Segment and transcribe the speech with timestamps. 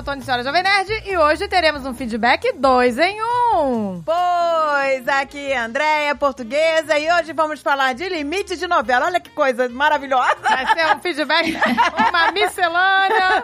[0.00, 4.02] sou Tony Senhora Jovem Nerd e hoje teremos um feedback dois em um.
[4.02, 9.06] Pois, aqui é Andréia, portuguesa, e hoje vamos falar de limite de novela.
[9.06, 10.38] Olha que coisa maravilhosa.
[10.42, 11.54] Vai ser um feedback,
[12.08, 13.42] uma miscelânea.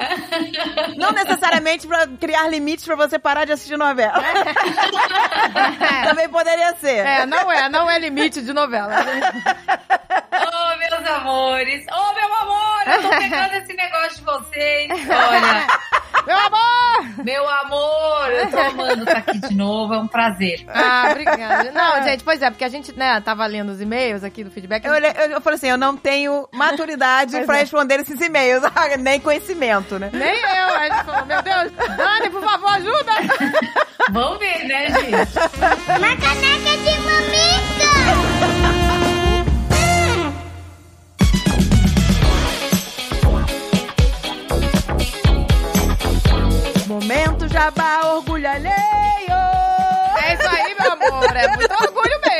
[0.96, 4.22] Não necessariamente pra criar limites pra você parar de assistir novela.
[6.08, 7.06] Também poderia ser.
[7.06, 8.94] É, não é, não é limite de novela.
[10.32, 11.84] Oh, meus amores!
[11.92, 12.82] Oh, meu amor!
[12.86, 14.90] Eu tô pegando esse negócio de vocês.
[14.90, 15.66] Olha,
[16.26, 17.24] Meu amor!
[17.24, 19.94] meu amor, eu tô amando estar aqui de novo.
[19.94, 20.64] É um prazer.
[20.68, 21.70] Ah, obrigada.
[21.72, 24.84] Não, gente, pois é, porque a gente, né, tava lendo os e-mails aqui do feedback.
[24.84, 27.60] Eu, olhei- eu, eu falei assim, eu não tenho maturidade Pois pra é.
[27.60, 28.62] responder esses e-mails,
[28.98, 30.10] nem conhecimento, né?
[30.12, 30.74] Nem eu.
[30.76, 33.12] Aí ele falou, meu Deus, Dani, por favor, ajuda!
[34.10, 35.38] Vamos ver, né, gente?
[35.38, 37.35] Uma caneca de mamica!
[46.86, 48.76] Momento jabá, orgulho alheio.
[50.22, 51.36] É isso aí, meu amor.
[51.36, 51.48] É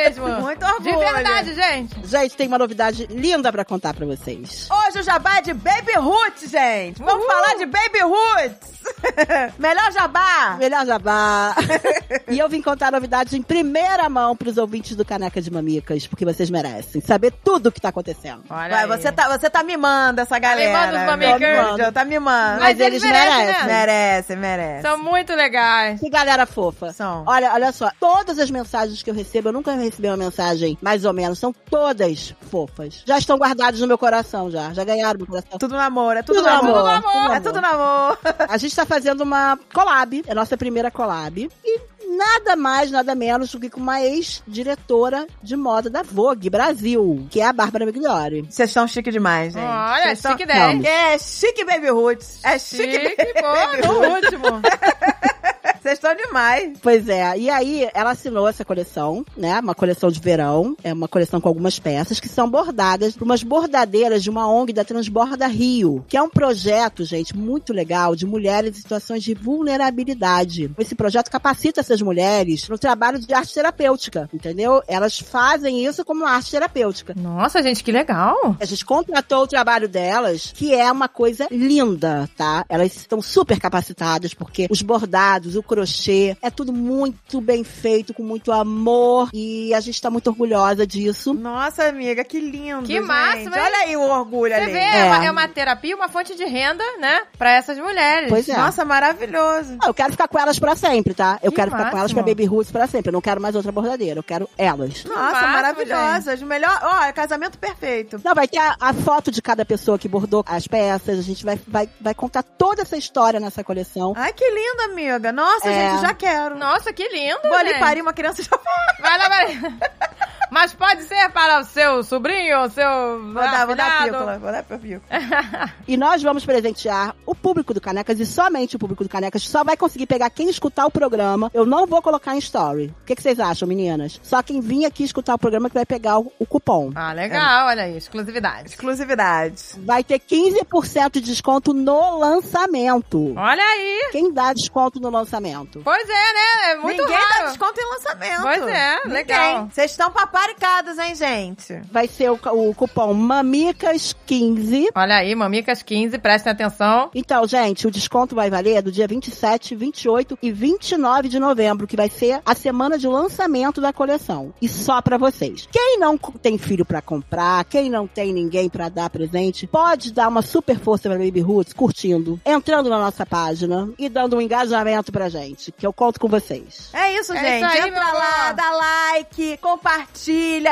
[0.04, 0.28] mesmo.
[0.40, 0.82] Muito orgulho.
[0.98, 2.06] De verdade, gente.
[2.06, 4.68] Gente, tem uma novidade linda pra contar pra vocês.
[4.70, 6.98] Hoje o jabá é de Baby Roots, gente.
[7.02, 7.26] Vamos Uhul.
[7.26, 8.76] falar de Baby Roots.
[9.58, 10.56] Melhor jabá.
[10.58, 11.54] Melhor jabá.
[12.28, 16.24] e eu vim contar novidades em primeira mão pros ouvintes do Caneca de Mamicas, porque
[16.24, 18.44] vocês merecem saber tudo o que tá acontecendo.
[18.48, 20.66] Olha Vai, você tá, você tá mimando essa galera.
[20.92, 21.58] mimando os mamicas.
[21.82, 22.60] anjo, Tá mimando.
[22.60, 23.66] Mas Mas eles eles merecem, merecem.
[23.66, 23.72] né?
[23.86, 24.82] Merece, merece.
[24.82, 26.00] São muito legais.
[26.00, 26.92] Que galera fofa.
[26.92, 27.24] São.
[27.26, 31.04] Olha, olha só, todas as mensagens que eu recebo, eu nunca recebi uma mensagem mais
[31.04, 33.02] ou menos, são todas fofas.
[33.06, 34.72] Já estão guardadas no meu coração, já.
[34.72, 35.58] Já ganharam meu coração.
[35.58, 36.76] Tudo no amor, é tudo, Tudo no amor.
[36.88, 38.18] amor, tudo no É tudo no amor.
[38.48, 41.48] A gente tá fazendo uma collab, é a nossa primeira collab.
[41.64, 41.80] E
[42.16, 47.40] nada mais, nada menos do que com uma ex-diretora de moda da Vogue Brasil, que
[47.40, 48.42] é a Bárbara Migliori.
[48.48, 49.64] Vocês estão chique demais, gente.
[49.64, 50.84] Olha, tão- chique 10.
[50.84, 52.38] É chique Baby Roots.
[52.44, 54.24] É chique, Chique, Baby pô, no Roots.
[54.32, 54.46] último.
[55.86, 56.72] Vocês estão demais.
[56.82, 59.60] Pois é, e aí ela assinou essa coleção, né?
[59.60, 63.44] Uma coleção de verão, é uma coleção com algumas peças que são bordadas por umas
[63.44, 68.26] bordadeiras de uma ONG da Transborda Rio, que é um projeto, gente, muito legal de
[68.26, 70.68] mulheres em situações de vulnerabilidade.
[70.76, 74.82] Esse projeto capacita essas mulheres no trabalho de arte terapêutica, entendeu?
[74.88, 77.14] Elas fazem isso como arte terapêutica.
[77.16, 78.56] Nossa, gente, que legal.
[78.58, 82.64] A gente contratou o trabalho delas, que é uma coisa linda, tá?
[82.68, 88.22] Elas estão super capacitadas, porque os bordados, o crochê, é tudo muito bem feito, com
[88.22, 91.34] muito amor, e a gente tá muito orgulhosa disso.
[91.34, 92.82] Nonossa, amiga, que lindo.
[92.86, 93.04] Que gente.
[93.06, 93.62] máximo, hein?
[93.62, 94.72] Olha aí o orgulho Você ali.
[94.72, 94.96] vê, é.
[94.98, 95.04] É.
[95.04, 97.22] uma, é uma terapia, uma fonte de renda, né?
[97.36, 98.28] Pra essas mulheres.
[98.30, 98.56] Pois é.
[98.56, 99.76] Nossa, maravilhoso.
[99.82, 101.38] Ah, Eu quero ficar com elas pra sempre, tá?
[101.42, 102.22] Eu Que quero ficar com elas máximo.
[102.24, 103.10] pra Baby Roots pra sempre.
[103.10, 105.04] Eu não quero mais outra bordadeira, eu quero elas.
[105.04, 106.42] Nossa, máximo, maravilhosas.
[106.42, 108.20] Melhor, ó, é casamento perfeito.
[108.24, 111.18] Não, vai ter a, a foto de cada pessoa que bordou as peças.
[111.18, 114.12] A gente vai, vai, vai contar toda essa história nessa coleção.
[114.16, 115.32] Ai, que lindo, amiga.
[115.32, 115.90] Nossa, É.
[115.92, 116.56] gente, já quero.
[116.56, 117.80] Nossa, que lindo, Vou ali gente.
[117.80, 118.58] parir uma criança já
[119.00, 119.58] Vai lá, vai.
[120.50, 122.86] Mas pode ser para o seu sobrinho, o seu
[123.32, 124.38] Vou dar, vou dar pílula.
[124.38, 125.02] Vou dar pílula.
[125.88, 129.62] E nós vamos presentear o público do Canecas e somente o público do Canecas só
[129.62, 131.50] vai conseguir pegar quem escutar o programa.
[131.54, 132.92] Eu não vou colocar em story.
[133.02, 134.18] O que, que vocês acham, meninas?
[134.22, 136.90] Só quem vir aqui escutar o programa que vai pegar o, o cupom.
[136.94, 138.70] Ah, legal, olha aí, exclusividade.
[138.70, 139.62] Exclusividade.
[139.78, 143.34] Vai ter 15% de desconto no lançamento.
[143.36, 144.08] Olha aí.
[144.12, 145.80] Quem dá desconto no lançamento?
[145.84, 146.72] Pois é, né?
[146.72, 147.48] É muito Ninguém dá raro.
[147.48, 148.42] desconto em lançamento.
[148.42, 149.12] Pois é, Ninguém.
[149.12, 149.68] legal.
[149.72, 151.80] Vocês estão paparicados, hein, gente?
[151.90, 154.88] Vai ser o, o cupom MAMICAS15.
[154.94, 157.10] Olha aí, Mamicas 15, prestem atenção.
[157.14, 161.96] Então, gente, o desconto vai valer do dia 27, 28 e 29 de novembro, que
[161.96, 164.52] vai ser a semana de lançamento da coleção.
[164.60, 165.66] E só pra vocês.
[165.72, 170.28] Quem não tem filho pra comprar, quem não tem ninguém pra dar presente, pode dar
[170.28, 175.10] uma super força pra Baby Roots curtindo, entrando na nossa página e dando um engajamento
[175.10, 176.90] pra gente, que eu conto com vocês.
[176.92, 177.64] É isso, É gente.
[177.72, 180.25] isso aí, Entra lá, dá like, compartilha.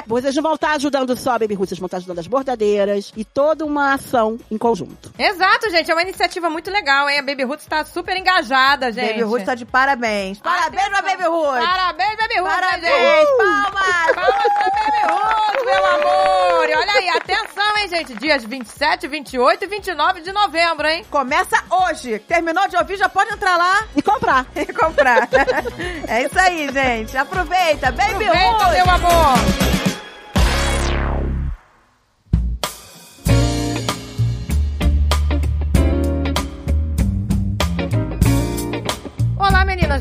[0.07, 3.13] Vocês não vão estar ajudando só a Baby Roots, vocês vão estar ajudando as bordadeiras
[3.17, 5.13] e toda uma ação em conjunto.
[5.19, 7.19] Exato, gente, é uma iniciativa muito legal, hein?
[7.19, 9.09] A Baby Roots tá super engajada, gente.
[9.13, 10.39] Baby Ruth tá de parabéns.
[10.41, 11.45] Parabéns pra Baby Ruth.
[11.65, 13.37] Parabéns, Baby Roots, Parabéns, gente.
[13.39, 14.15] palmas.
[14.15, 16.69] Palmas pra Baby Roots, meu amor.
[16.69, 17.54] E olha aí, atenção,
[17.85, 18.15] hein, gente.
[18.15, 21.05] Dias 27, 28 e 29 de novembro, hein?
[21.11, 22.19] Começa hoje.
[22.21, 24.47] Terminou de ouvir, já pode entrar lá E comprar.
[24.57, 25.29] e comprar.
[26.09, 27.17] é isso aí, gente.
[27.17, 27.93] Aproveita.
[27.93, 29.84] Baby Aproveita, meu amor.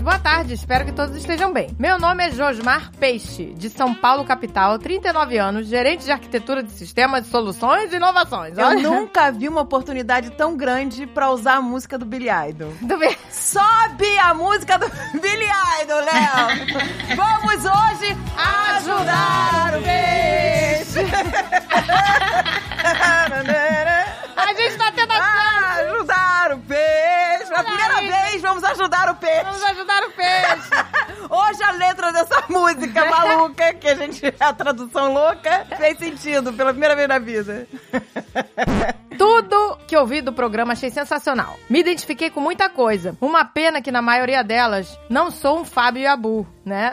[0.04, 0.54] Boa tarde.
[0.54, 1.74] espero que todos estejam bem.
[1.80, 6.74] Meu nome é Josmar Peixe, de São Paulo, capital, 39 anos, gerente de arquitetura de
[6.74, 8.58] sistemas, soluções e inovações.
[8.58, 8.82] Eu Olha.
[8.82, 12.74] nunca vi uma oportunidade tão grande pra usar a música do Billy Idol.
[12.82, 12.96] Do.
[13.32, 14.90] Sobe a música do
[15.22, 15.48] Billy
[15.82, 17.16] Idol, Léo!
[17.16, 18.18] Vamos hoje
[18.76, 21.00] ajudar o peixe!
[24.36, 27.48] A gente tá tendo a ajudar o peixe!
[27.48, 28.08] Pela primeira aí.
[28.08, 29.44] vez, vamos ajudar o peixe!
[29.44, 30.70] Vamos ajudar o peixe.
[31.30, 36.72] Hoje a letra dessa música maluca, que a gente a tradução louca, fez sentido pela
[36.72, 37.68] primeira vez na vida.
[39.18, 41.58] Tudo que ouvi do programa achei sensacional.
[41.70, 43.16] Me identifiquei com muita coisa.
[43.22, 46.92] Uma pena que na maioria delas não sou um Fábio Yabu, né?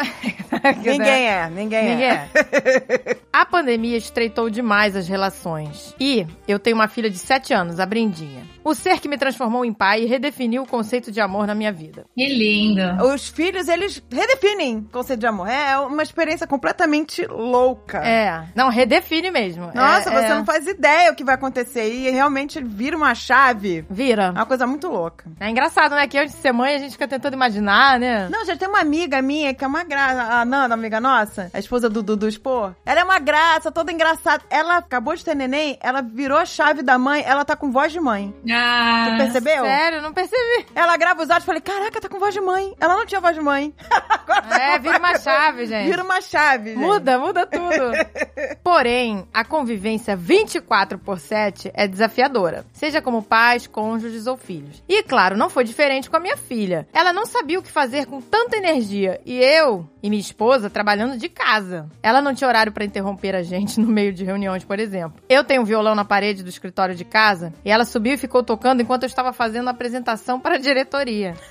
[0.77, 2.29] Ninguém é, ninguém, Ninguém é.
[2.35, 3.17] é.
[3.33, 5.95] A pandemia estreitou demais as relações.
[5.99, 8.45] E eu tenho uma filha de 7 anos, a Brendinha.
[8.63, 11.73] O ser que me transformou em pai e redefiniu o conceito de amor na minha
[11.73, 12.05] vida.
[12.15, 12.83] Que lindo.
[13.07, 15.49] Os filhos, eles redefinem o conceito de amor.
[15.49, 17.99] É uma experiência completamente louca.
[17.99, 18.45] É.
[18.55, 19.71] Não, redefine mesmo.
[19.75, 21.91] Nossa, É- você é- não faz ideia o que vai acontecer.
[21.93, 23.85] E realmente vira uma chave.
[23.89, 24.25] Vira.
[24.27, 25.25] É uma coisa muito louca.
[25.41, 26.07] É engraçado, né?
[26.07, 28.29] Que antes de ser mãe a gente fica tentando imaginar, né?
[28.31, 30.21] Não, já tem uma amiga minha que é uma graça.
[30.35, 32.75] A Nanda, amiga nossa, a esposa do Dudu Expor.
[32.85, 34.43] Ela é uma graça, toda engraçada.
[34.51, 37.93] Ela acabou de ter neném, ela virou a chave da mãe, ela tá com voz
[37.93, 38.35] de mãe.
[38.53, 39.65] Ah, Tu percebeu?
[39.65, 40.67] Sério, não percebi.
[40.75, 42.75] Ela grava os áudios e falei, caraca, tá com voz de mãe.
[42.81, 43.75] Ela não tinha voz de mãe.
[44.09, 45.87] Agora tá É, vira uma chave, gente.
[45.89, 46.79] Vira uma chave, gente.
[46.79, 47.93] Muda, muda tudo.
[48.63, 54.83] Porém, a convivência 24 por 7 é desafiadora, seja como pais, cônjuges ou filhos.
[54.89, 56.87] E claro, não foi diferente com a minha filha.
[56.93, 61.17] Ela não sabia o que fazer com tanta energia e eu e minha esposa trabalhando
[61.17, 61.89] de casa.
[62.03, 65.21] Ela não tinha horário pra interromper a gente no meio de reuniões, por exemplo.
[65.29, 68.40] Eu tenho um violão na parede do escritório de casa e ela subiu e ficou
[68.43, 71.35] tocando enquanto eu estava fazendo a apresentação para a diretoria.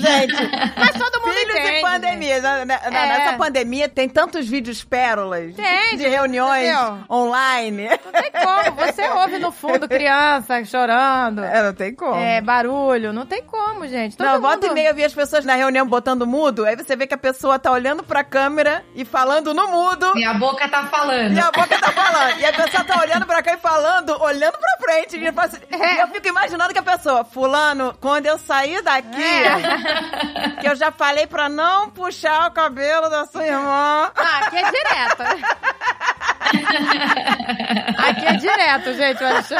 [0.00, 0.50] gente.
[0.76, 2.40] Mas todo mundo Filhos entende, e pandemia.
[2.42, 2.90] Na- na- É.
[2.90, 6.98] Nessa pandemia tem tantos vídeos pérolas Tem, de reuniões entendeu?
[7.10, 7.88] online.
[8.04, 8.76] Não tem como.
[8.86, 11.42] Você ouve no fundo criança chorando.
[11.44, 12.16] É, não tem como.
[12.16, 13.12] É, barulho.
[13.12, 14.16] Não tem como, gente.
[14.16, 14.42] Todo não, mundo...
[14.42, 17.14] volta e meia eu vi as pessoas na reunião botando mudo, aí você vê que
[17.14, 20.14] a pessoa tá olhando pra câmera e falando no mudo.
[20.14, 21.32] Minha boca tá falando.
[21.34, 22.38] E a boca tá falando.
[22.40, 25.16] E a pessoa tá olhando pra cá e falando, olhando pra frente.
[25.16, 29.22] E eu, faço- e eu fico imaginando que a pessoa, fulano, quando eu sair daqui,
[29.22, 30.50] É.
[30.60, 34.10] que eu já falei pra não puxar o cabelo da sua irmã.
[34.16, 35.22] Ah, aqui é direto.
[37.98, 39.22] aqui é direto, gente.
[39.22, 39.54] Eu acho...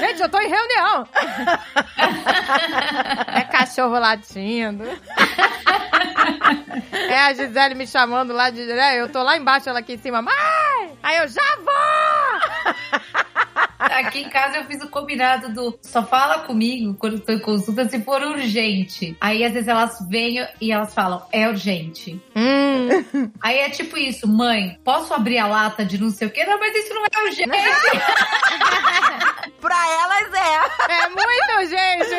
[0.00, 1.06] Gente, eu tô em reunião.
[3.34, 4.84] É cachorro latindo.
[6.92, 8.70] É a Gisele me chamando lá de.
[8.70, 10.22] É, eu tô lá embaixo, ela aqui em cima.
[10.22, 10.98] Mãe!
[11.02, 13.12] Aí eu já vou!
[13.86, 17.88] Aqui em casa eu fiz o combinado do só fala comigo quando estou em consulta
[17.88, 19.16] se for urgente.
[19.20, 22.20] Aí às vezes elas vêm e elas falam, é urgente.
[22.34, 26.44] Hum, Aí é tipo isso, mãe, posso abrir a lata de não sei o quê?
[26.44, 27.50] Não, mas isso não é urgente.
[29.60, 30.56] Pra elas é.
[31.04, 32.16] é muito, gente.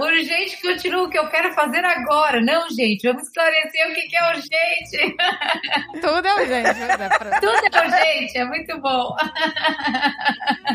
[0.00, 2.40] urgente continua o que eu quero fazer agora.
[2.40, 5.16] Não, gente, vamos esclarecer o que, que é urgente.
[6.00, 6.80] Tudo é urgente.
[6.80, 9.14] né, pra- Tudo é urgente, é muito bom.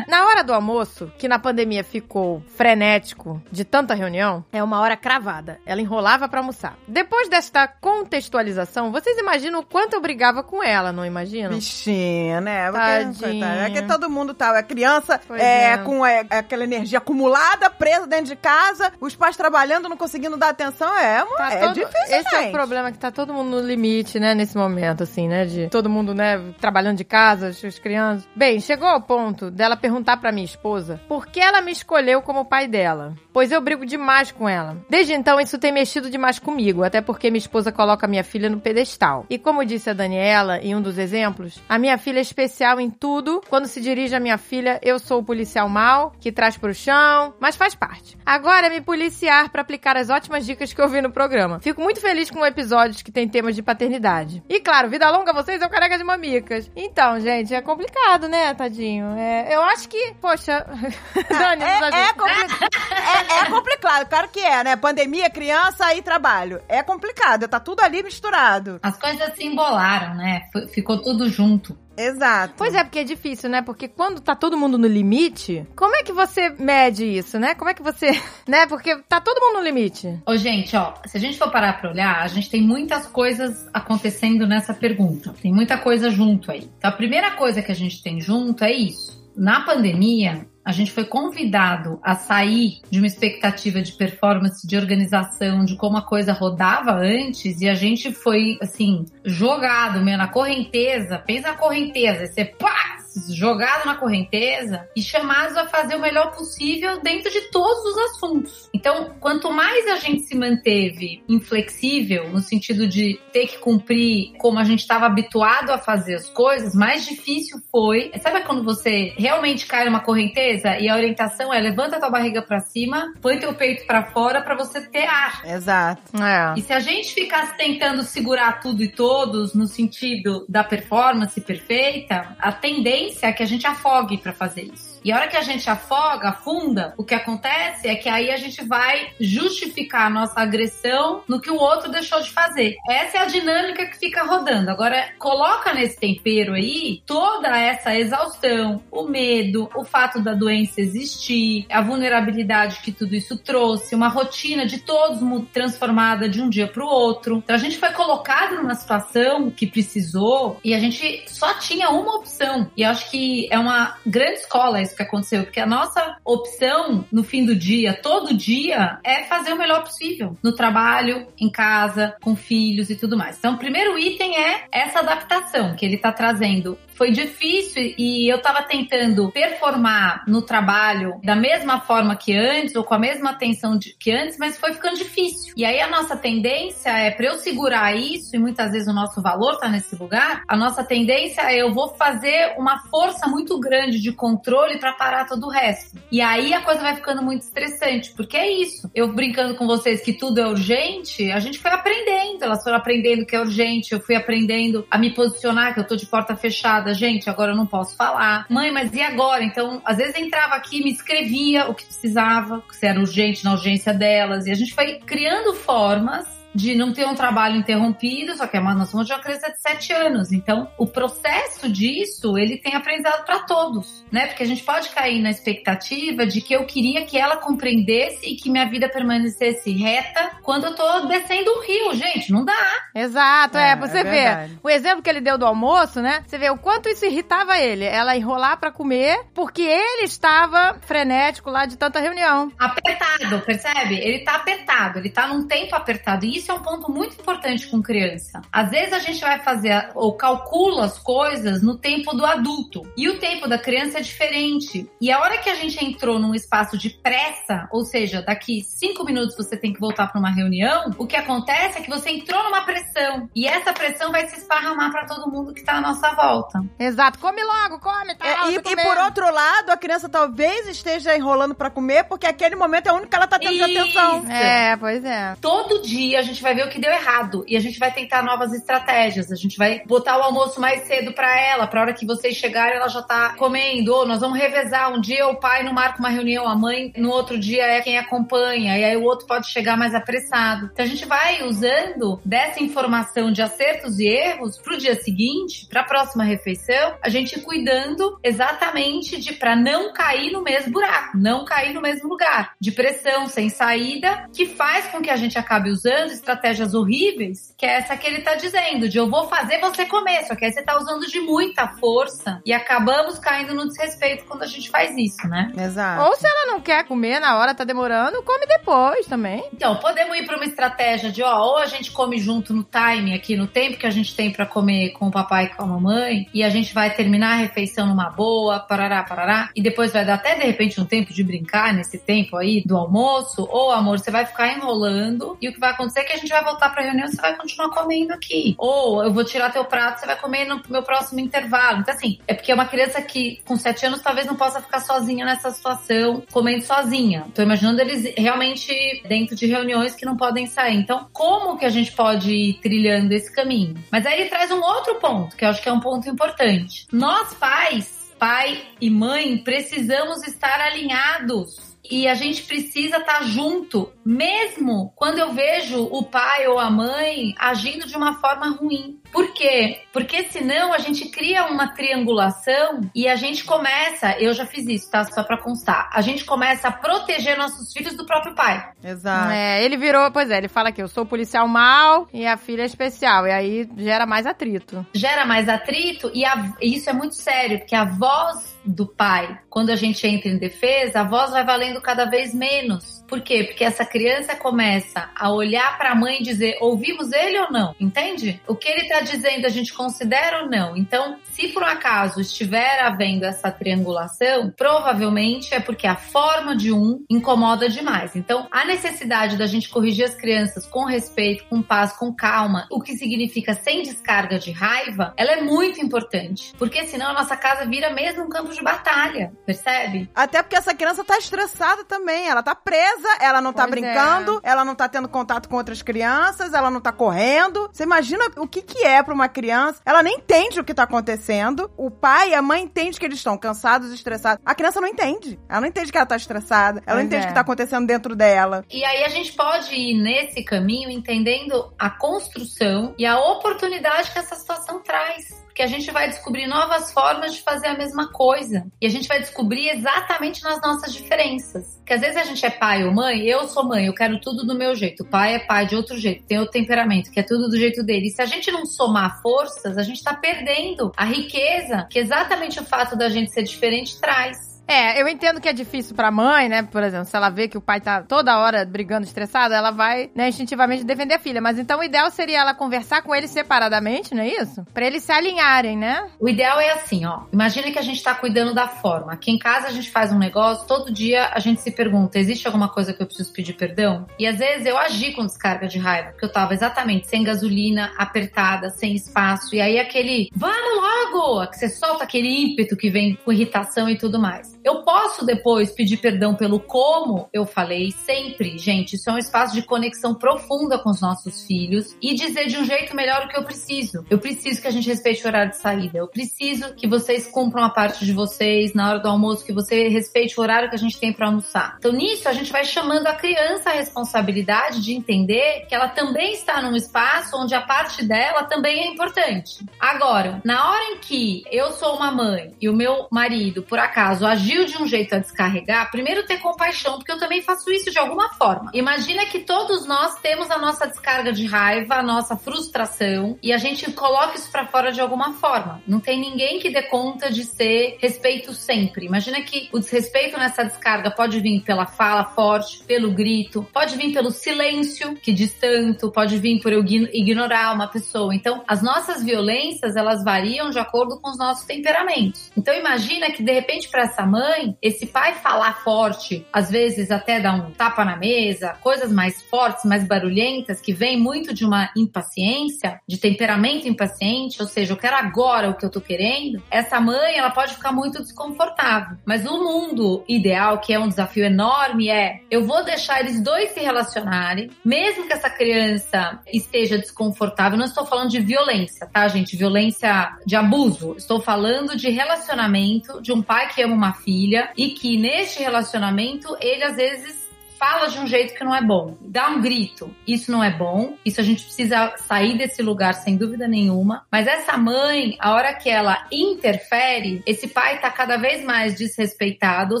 [0.06, 4.96] Na hora do almoço, que na pandemia ficou frenético de tanta reunião, é uma hora
[4.96, 5.58] cravada.
[5.66, 6.76] Ela enrolava pra almoçar.
[6.86, 11.50] Depois desta contextualização, vocês imaginam o quanto eu brigava com ela, não imaginam?
[11.50, 12.70] Bichinha, né?
[12.70, 14.58] Porque, É que todo mundo tá.
[14.58, 15.78] A criança Pois é, é.
[15.78, 20.48] com é, aquela energia acumulada, presa dentro de casa, os pais trabalhando, não conseguindo dar
[20.50, 20.96] atenção.
[20.96, 22.52] É, Tá é todo- difícil, Esse é o gente.
[22.52, 26.14] problema, que tá todo mundo no limite, né, nesse momento, assim, né, de todo mundo,
[26.14, 28.26] né, trabalhando de casa, as as crianças.
[28.34, 32.44] Bem, chegou ao ponto dela perguntar pra minha esposa por que ela me escolheu como
[32.46, 33.14] pai dela.
[33.38, 34.76] Pois eu brigo demais com ela.
[34.90, 38.58] Desde então, isso tem mexido demais comigo, até porque minha esposa coloca minha filha no
[38.60, 39.24] pedestal.
[39.30, 42.90] E como disse a Daniela em um dos exemplos, a minha filha é especial em
[42.90, 43.40] tudo.
[43.48, 47.32] Quando se dirige à minha filha, eu sou o policial mal, que traz pro chão,
[47.38, 48.18] mas faz parte.
[48.26, 51.60] Agora é me policiar pra aplicar as ótimas dicas que eu vi no programa.
[51.60, 54.42] Fico muito feliz com episódios que tem temas de paternidade.
[54.48, 56.68] E claro, vida longa vocês, eu careca de mamicas.
[56.74, 59.16] Então, gente, é complicado, né, tadinho?
[59.16, 60.66] É, eu acho que, poxa,
[61.30, 62.58] Dani, nos É, é, compli-
[63.27, 64.76] é- é complicado, claro que é, né?
[64.76, 66.60] Pandemia, criança e trabalho.
[66.68, 68.78] É complicado, tá tudo ali misturado.
[68.82, 70.48] As coisas se embolaram, né?
[70.72, 71.76] Ficou tudo junto.
[71.98, 72.54] Exato.
[72.56, 73.60] Pois é, porque é difícil, né?
[73.60, 77.56] Porque quando tá todo mundo no limite, como é que você mede isso, né?
[77.56, 78.10] Como é que você.
[78.46, 78.66] Né?
[78.66, 80.20] Porque tá todo mundo no limite.
[80.24, 83.68] Ô, gente, ó, se a gente for parar pra olhar, a gente tem muitas coisas
[83.74, 85.34] acontecendo nessa pergunta.
[85.42, 86.70] Tem muita coisa junto aí.
[86.78, 89.22] Então, a primeira coisa que a gente tem junto é isso.
[89.36, 95.64] Na pandemia, a gente foi convidado a sair de uma expectativa de performance, de organização,
[95.64, 101.16] de como a coisa rodava antes, e a gente foi, assim, jogado meio na correnteza.
[101.20, 102.98] Pensa na correnteza, você pá!
[103.28, 108.70] Jogado na correnteza e chamados a fazer o melhor possível dentro de todos os assuntos.
[108.74, 114.58] Então, quanto mais a gente se manteve inflexível, no sentido de ter que cumprir como
[114.58, 118.10] a gente estava habituado a fazer as coisas, mais difícil foi.
[118.22, 122.60] Sabe quando você realmente cai numa correnteza e a orientação é levanta tua barriga para
[122.60, 125.42] cima, põe teu peito para fora para você ter ar.
[125.44, 126.16] Exato.
[126.22, 126.58] É.
[126.58, 132.36] E se a gente ficasse tentando segurar tudo e todos no sentido da performance perfeita,
[132.38, 134.87] a tendência é que a gente afogue para fazer isso.
[135.08, 138.36] E a hora que a gente afoga, afunda, o que acontece é que aí a
[138.36, 142.76] gente vai justificar a nossa agressão no que o outro deixou de fazer.
[142.86, 144.70] Essa é a dinâmica que fica rodando.
[144.70, 151.64] Agora, coloca nesse tempero aí toda essa exaustão, o medo, o fato da doença existir,
[151.70, 155.20] a vulnerabilidade que tudo isso trouxe, uma rotina de todos
[155.54, 157.38] transformada de um dia para o outro.
[157.38, 162.16] Então a gente foi colocado numa situação que precisou e a gente só tinha uma
[162.16, 162.70] opção.
[162.76, 167.24] E acho que é uma grande escola isso que aconteceu, porque a nossa opção no
[167.24, 172.36] fim do dia, todo dia, é fazer o melhor possível no trabalho, em casa, com
[172.36, 173.38] filhos e tudo mais.
[173.38, 178.42] Então, o primeiro item é essa adaptação que ele está trazendo foi difícil e eu
[178.42, 183.78] tava tentando performar no trabalho da mesma forma que antes ou com a mesma atenção
[183.78, 185.54] de, que antes, mas foi ficando difícil.
[185.56, 189.22] E aí a nossa tendência é para eu segurar isso e muitas vezes o nosso
[189.22, 194.00] valor tá nesse lugar, a nossa tendência é eu vou fazer uma força muito grande
[194.00, 195.98] de controle para parar todo o resto.
[196.10, 198.90] E aí a coisa vai ficando muito estressante, porque é isso.
[198.94, 203.26] Eu brincando com vocês que tudo é urgente, a gente foi aprendendo, elas foram aprendendo
[203.26, 206.94] que é urgente, eu fui aprendendo a me posicionar que eu tô de porta fechada
[206.94, 208.46] gente, agora eu não posso falar.
[208.48, 209.44] Mãe, mas e agora?
[209.44, 213.94] Então, às vezes entrava aqui, me escrevia o que precisava, se era urgente na urgência
[213.94, 218.56] delas, e a gente foi criando formas de não ter um trabalho interrompido, só que
[218.56, 220.32] é nós somos de uma criança de 7 anos.
[220.32, 224.26] Então, o processo disso, ele tem aprendizado para todos, né?
[224.26, 228.34] Porque a gente pode cair na expectativa de que eu queria que ela compreendesse e
[228.36, 232.52] que minha vida permanecesse reta quando eu tô descendo o rio, gente, não dá.
[232.94, 234.10] Exato, é, É, você é vê.
[234.10, 234.58] verdade.
[234.62, 236.24] O exemplo que ele deu do almoço, né?
[236.26, 237.84] Você vê o quanto isso irritava ele.
[237.84, 242.50] Ela enrolar pra comer, porque ele estava frenético lá de tanta reunião.
[242.58, 243.94] Apertado, percebe?
[243.96, 246.24] Ele tá apertado, ele tá num tempo apertado.
[246.26, 248.40] E isso é um ponto muito importante com criança.
[248.52, 252.82] Às vezes a gente vai fazer ou calcula as coisas no tempo do adulto.
[252.96, 254.88] E o tempo da criança é diferente.
[255.00, 259.04] E a hora que a gente entrou num espaço de pressa, ou seja, daqui cinco
[259.04, 262.42] minutos você tem que voltar para uma reunião, o que acontece é que você entrou
[262.44, 263.28] numa pressão.
[263.34, 266.60] E essa pressão vai se esparramar para todo mundo que tá à nossa volta.
[266.78, 267.18] Exato.
[267.18, 268.26] Come logo, come, tá?
[268.26, 272.56] É, e, e por outro lado, a criança talvez esteja enrolando pra comer, porque aquele
[272.56, 273.98] momento é o único que ela tá tendo de Isso.
[273.98, 274.30] atenção.
[274.30, 275.36] É, pois é.
[275.40, 278.22] todo dia a gente vai ver o que deu errado e a gente vai tentar
[278.22, 279.30] novas estratégias.
[279.30, 282.76] A gente vai botar o almoço mais cedo pra ela, pra hora que vocês chegarem
[282.76, 283.94] ela já tá comendo.
[283.94, 284.92] Ou nós vamos revezar.
[284.92, 287.98] Um dia o pai não marca uma reunião, a mãe no outro dia é quem
[287.98, 290.70] acompanha e aí o outro pode chegar mais apressado.
[290.72, 295.84] Então a gente vai usando dessa informação de acertos e erros pro dia seguinte, pra
[295.84, 301.72] próxima refeição, a gente cuidando exatamente de para não cair no mesmo buraco, não cair
[301.72, 306.10] no mesmo lugar, de pressão sem saída, que faz com que a gente acabe usando
[306.18, 310.24] estratégias horríveis, que é essa que ele tá dizendo, de eu vou fazer você comer,
[310.24, 314.42] só que aí você tá usando de muita força e acabamos caindo no desrespeito quando
[314.42, 315.52] a gente faz isso, né?
[315.56, 316.02] Exato.
[316.02, 319.44] Ou se ela não quer comer na hora, tá demorando, come depois também.
[319.52, 323.14] Então, podemos ir para uma estratégia de, ó, ou a gente come junto no time
[323.14, 325.66] aqui, no tempo que a gente tem para comer com o papai e com a
[325.66, 330.04] mamãe, e a gente vai terminar a refeição numa boa, parará, parará, e depois vai
[330.04, 333.98] dar até de repente um tempo de brincar nesse tempo aí do almoço, ou amor,
[333.98, 336.70] você vai ficar enrolando, e o que vai acontecer é que a gente vai voltar
[336.70, 338.54] pra reunião e você vai continuar comendo aqui.
[338.58, 341.80] Ou eu vou tirar teu prato, você vai comer no meu próximo intervalo.
[341.80, 344.80] Então, assim, é porque é uma criança que com 7 anos talvez não possa ficar
[344.80, 347.26] sozinha nessa situação, comendo sozinha.
[347.34, 350.76] Tô imaginando eles realmente dentro de reuniões que não podem sair.
[350.76, 353.74] Então, como que a gente pode ir trilhando esse caminho?
[353.90, 356.86] Mas aí ele traz um outro ponto, que eu acho que é um ponto importante.
[356.92, 361.67] Nós pais, pai e mãe, precisamos estar alinhados.
[361.90, 367.34] E a gente precisa estar junto, mesmo quando eu vejo o pai ou a mãe
[367.38, 369.00] agindo de uma forma ruim.
[369.12, 369.80] Por quê?
[369.92, 374.90] Porque senão a gente cria uma triangulação e a gente começa, eu já fiz isso,
[374.90, 375.04] tá?
[375.04, 375.88] Só pra constar.
[375.92, 378.68] A gente começa a proteger nossos filhos do próprio pai.
[378.82, 379.30] Exato.
[379.32, 382.62] É, ele virou, pois é, ele fala que eu sou policial mal e a filha
[382.62, 383.26] é especial.
[383.26, 384.86] E aí gera mais atrito.
[384.92, 389.40] Gera mais atrito e a- e isso é muito sério, porque a voz do pai,
[389.48, 392.97] quando a gente entra em defesa, a voz vai valendo cada vez menos.
[393.08, 393.44] Por quê?
[393.44, 397.74] Porque essa criança começa a olhar para a mãe e dizer: ouvimos ele ou não?
[397.80, 398.40] Entende?
[398.46, 400.76] O que ele está dizendo a gente considera ou não?
[400.76, 406.72] Então, se por um acaso estiver havendo essa triangulação, provavelmente é porque a forma de
[406.72, 408.14] um incomoda demais.
[408.14, 412.80] Então, a necessidade da gente corrigir as crianças com respeito, com paz, com calma, o
[412.80, 416.52] que significa sem descarga de raiva, ela é muito importante.
[416.58, 420.10] Porque senão a nossa casa vira mesmo um campo de batalha, percebe?
[420.14, 422.28] Até porque essa criança tá estressada também.
[422.28, 423.80] Ela tá presa, ela não tá Pois é.
[423.80, 427.68] brincando, ela não tá tendo contato com outras crianças, ela não tá correndo.
[427.72, 429.80] Você imagina o que que é pra uma criança?
[429.84, 431.70] Ela nem entende o que tá acontecendo.
[431.76, 434.42] O pai e a mãe entendem que eles estão cansados, estressados.
[434.44, 435.38] A criança não entende.
[435.48, 436.82] Ela não entende que ela tá estressada.
[436.86, 437.26] Ela não Pois entende é.
[437.26, 438.64] o que tá acontecendo dentro dela.
[438.70, 444.18] E aí a gente pode ir nesse caminho entendendo a construção e a oportunidade que
[444.18, 445.46] essa situação traz.
[445.46, 448.64] Porque a gente vai descobrir novas formas de fazer a mesma coisa.
[448.80, 451.77] E a gente vai descobrir exatamente nas nossas diferenças.
[451.88, 454.44] Porque às vezes a gente é pai ou mãe, eu sou mãe, eu quero tudo
[454.44, 455.04] do meu jeito.
[455.04, 457.82] O pai é pai de outro jeito, tem outro temperamento, que é tudo do jeito
[457.82, 458.08] dele.
[458.08, 462.60] E se a gente não somar forças, a gente tá perdendo a riqueza que exatamente
[462.60, 464.47] o fato da gente ser diferente traz.
[464.68, 466.62] É, eu entendo que é difícil pra mãe, né?
[466.62, 470.10] Por exemplo, se ela vê que o pai tá toda hora brigando, estressado, ela vai,
[470.14, 471.40] né, instintivamente defender a filha.
[471.40, 474.62] Mas então o ideal seria ela conversar com ele separadamente, não é isso?
[474.74, 476.06] Pra eles se alinharem, né?
[476.20, 477.22] O ideal é assim, ó.
[477.32, 479.14] Imagina que a gente tá cuidando da forma.
[479.14, 482.46] Aqui em casa a gente faz um negócio, todo dia a gente se pergunta: existe
[482.46, 484.06] alguma coisa que eu preciso pedir perdão?
[484.18, 487.90] E às vezes eu agi com descarga de raiva, porque eu tava exatamente sem gasolina,
[487.96, 489.54] apertada, sem espaço.
[489.54, 491.46] E aí aquele, vamos logo!
[491.46, 494.57] Que você solta aquele ímpeto que vem com irritação e tudo mais.
[494.64, 498.96] Eu posso depois pedir perdão pelo como eu falei, sempre, gente.
[498.96, 502.64] Isso é um espaço de conexão profunda com os nossos filhos e dizer de um
[502.64, 504.04] jeito melhor o que eu preciso.
[504.10, 505.98] Eu preciso que a gente respeite o horário de saída.
[505.98, 509.88] Eu preciso que vocês cumpram a parte de vocês na hora do almoço, que você
[509.88, 511.76] respeite o horário que a gente tem para almoçar.
[511.78, 516.32] Então, nisso, a gente vai chamando a criança a responsabilidade de entender que ela também
[516.32, 519.64] está num espaço onde a parte dela também é importante.
[519.78, 524.26] Agora, na hora em que eu sou uma mãe e o meu marido, por acaso,
[524.26, 527.98] agiu de um jeito a descarregar, primeiro ter compaixão, porque eu também faço isso de
[527.98, 528.70] alguma forma.
[528.74, 533.58] Imagina que todos nós temos a nossa descarga de raiva, a nossa frustração, e a
[533.58, 535.82] gente coloca isso pra fora de alguma forma.
[535.86, 539.06] Não tem ninguém que dê conta de ser respeito sempre.
[539.06, 544.12] Imagina que o desrespeito nessa descarga pode vir pela fala forte, pelo grito, pode vir
[544.12, 548.34] pelo silêncio, que diz tanto, pode vir por eu ign- ignorar uma pessoa.
[548.34, 552.50] Então, as nossas violências, elas variam de acordo com os nossos temperamentos.
[552.56, 554.37] Então, imagina que de repente para essa mãe,
[554.82, 559.84] esse pai falar forte, às vezes até dar um tapa na mesa, coisas mais fortes,
[559.84, 565.16] mais barulhentas, que vem muito de uma impaciência, de temperamento impaciente, ou seja, eu quero
[565.16, 566.62] agora o que eu tô querendo.
[566.70, 569.16] Essa mãe, ela pode ficar muito desconfortável.
[569.24, 573.70] Mas o mundo ideal, que é um desafio enorme, é eu vou deixar eles dois
[573.70, 577.78] se relacionarem, mesmo que essa criança esteja desconfortável.
[577.78, 579.56] Não estou falando de violência, tá, gente?
[579.56, 581.14] Violência de abuso.
[581.16, 584.27] Estou falando de relacionamento de um pai que ama uma filha
[584.76, 589.16] e que neste relacionamento ele às vezes fala de um jeito que não é bom,
[589.20, 593.36] dá um grito, isso não é bom, isso a gente precisa sair desse lugar sem
[593.36, 594.26] dúvida nenhuma.
[594.30, 599.94] Mas essa mãe, a hora que ela interfere, esse pai tá cada vez mais desrespeitado,
[599.94, 600.00] ou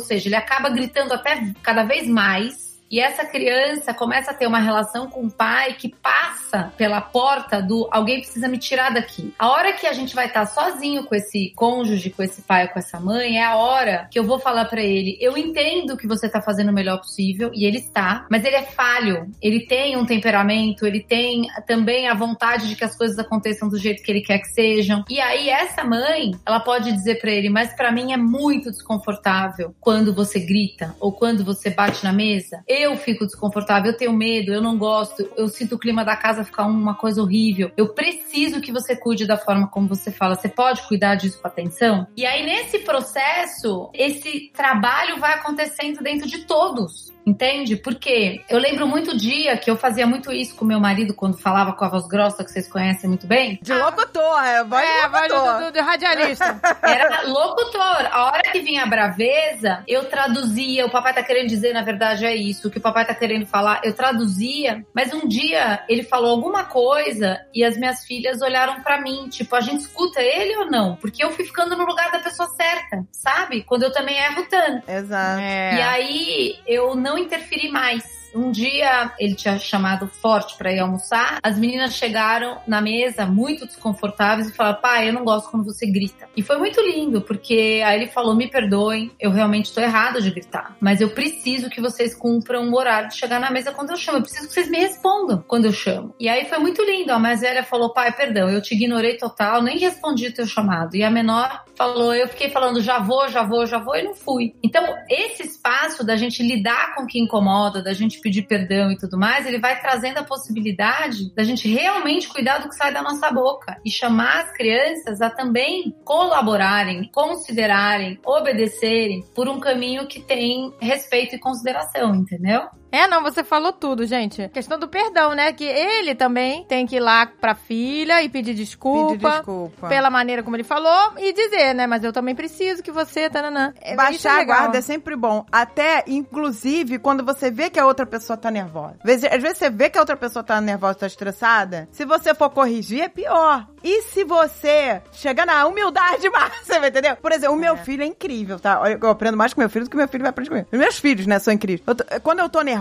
[0.00, 2.67] seja, ele acaba gritando até cada vez mais.
[2.90, 7.60] E essa criança começa a ter uma relação com o pai que passa pela porta
[7.60, 9.34] do alguém precisa me tirar daqui.
[9.38, 12.78] A hora que a gente vai estar sozinho com esse cônjuge, com esse pai, com
[12.78, 16.28] essa mãe, é a hora que eu vou falar pra ele: eu entendo que você
[16.28, 19.30] tá fazendo o melhor possível e ele está, mas ele é falho.
[19.42, 23.78] Ele tem um temperamento, ele tem também a vontade de que as coisas aconteçam do
[23.78, 25.04] jeito que ele quer que sejam.
[25.08, 29.74] E aí essa mãe, ela pode dizer pra ele: mas pra mim é muito desconfortável
[29.80, 32.62] quando você grita ou quando você bate na mesa.
[32.80, 36.44] Eu fico desconfortável, eu tenho medo, eu não gosto, eu sinto o clima da casa
[36.44, 37.72] ficar uma coisa horrível.
[37.76, 40.36] Eu preciso que você cuide da forma como você fala.
[40.36, 42.06] Você pode cuidar disso com atenção?
[42.16, 47.12] E aí, nesse processo, esse trabalho vai acontecendo dentro de todos.
[47.28, 47.76] Entende?
[47.76, 51.74] Porque eu lembro muito dia que eu fazia muito isso com meu marido quando falava
[51.74, 53.58] com a voz grossa, que vocês conhecem muito bem.
[53.60, 55.58] De locutor, é voz é, de voz locutor.
[55.58, 56.60] do, do, do radialista.
[56.82, 58.08] Era locutor.
[58.10, 60.86] A hora que vinha a braveza, eu traduzia.
[60.86, 62.68] O papai tá querendo dizer, na verdade, é isso.
[62.68, 64.82] O que o papai tá querendo falar, eu traduzia.
[64.94, 69.28] Mas um dia ele falou alguma coisa e as minhas filhas olharam pra mim.
[69.28, 70.96] Tipo, a gente escuta ele ou não?
[70.96, 73.64] Porque eu fui ficando no lugar da pessoa certa, sabe?
[73.64, 74.90] Quando eu também erro tanto.
[74.90, 75.40] Exato.
[75.40, 75.74] É.
[75.74, 78.17] E aí eu não interferi mais.
[78.38, 81.40] Um dia ele tinha chamado forte pra ir almoçar.
[81.42, 85.84] As meninas chegaram na mesa muito desconfortáveis e falaram: pai, eu não gosto quando você
[85.90, 86.28] grita.
[86.36, 90.30] E foi muito lindo, porque aí ele falou: me perdoem, eu realmente tô errado de
[90.30, 90.76] gritar.
[90.78, 94.18] Mas eu preciso que vocês cumpram o horário de chegar na mesa quando eu chamo.
[94.18, 96.14] Eu preciso que vocês me respondam quando eu chamo.
[96.20, 97.12] E aí foi muito lindo.
[97.12, 100.94] A mais velha falou: pai, perdão, eu te ignorei total, nem respondi o teu chamado.
[100.94, 104.14] E a menor falou: eu fiquei falando já vou, já vou, já vou e não
[104.14, 104.54] fui.
[104.62, 108.98] Então, esse espaço da gente lidar com o que incomoda, da gente pedir perdão e
[108.98, 113.02] tudo mais, ele vai trazendo a possibilidade da gente realmente cuidar do que sai da
[113.02, 120.20] nossa boca e chamar as crianças a também colaborarem, considerarem, obedecerem por um caminho que
[120.20, 122.68] tem respeito e consideração, entendeu?
[122.90, 124.48] É, não, você falou tudo, gente.
[124.48, 125.52] Questão do perdão, né?
[125.52, 129.12] Que ele também tem que ir lá pra filha e pedir desculpa.
[129.12, 129.88] Pedir desculpa.
[129.88, 131.86] Pela maneira como ele falou e dizer, né?
[131.86, 133.72] Mas eu também preciso que você, tananã.
[133.80, 134.56] É, é Baixar a legal.
[134.60, 135.44] guarda é sempre bom.
[135.52, 138.96] Até, inclusive, quando você vê que a outra pessoa tá nervosa.
[139.04, 141.88] Às vezes, você vê que a outra pessoa tá nervosa, tá estressada.
[141.92, 143.66] Se você for corrigir, é pior.
[143.82, 147.16] E se você chegar na humildade máxima, entendeu?
[147.16, 148.80] Por exemplo, o meu filho é incrível, tá?
[149.00, 150.68] Eu aprendo mais com meu filho do que meu filho vai aprender comigo.
[150.72, 151.82] Meus filhos, né, são incríveis.
[151.86, 152.77] Eu tô- quando eu tô nervosa,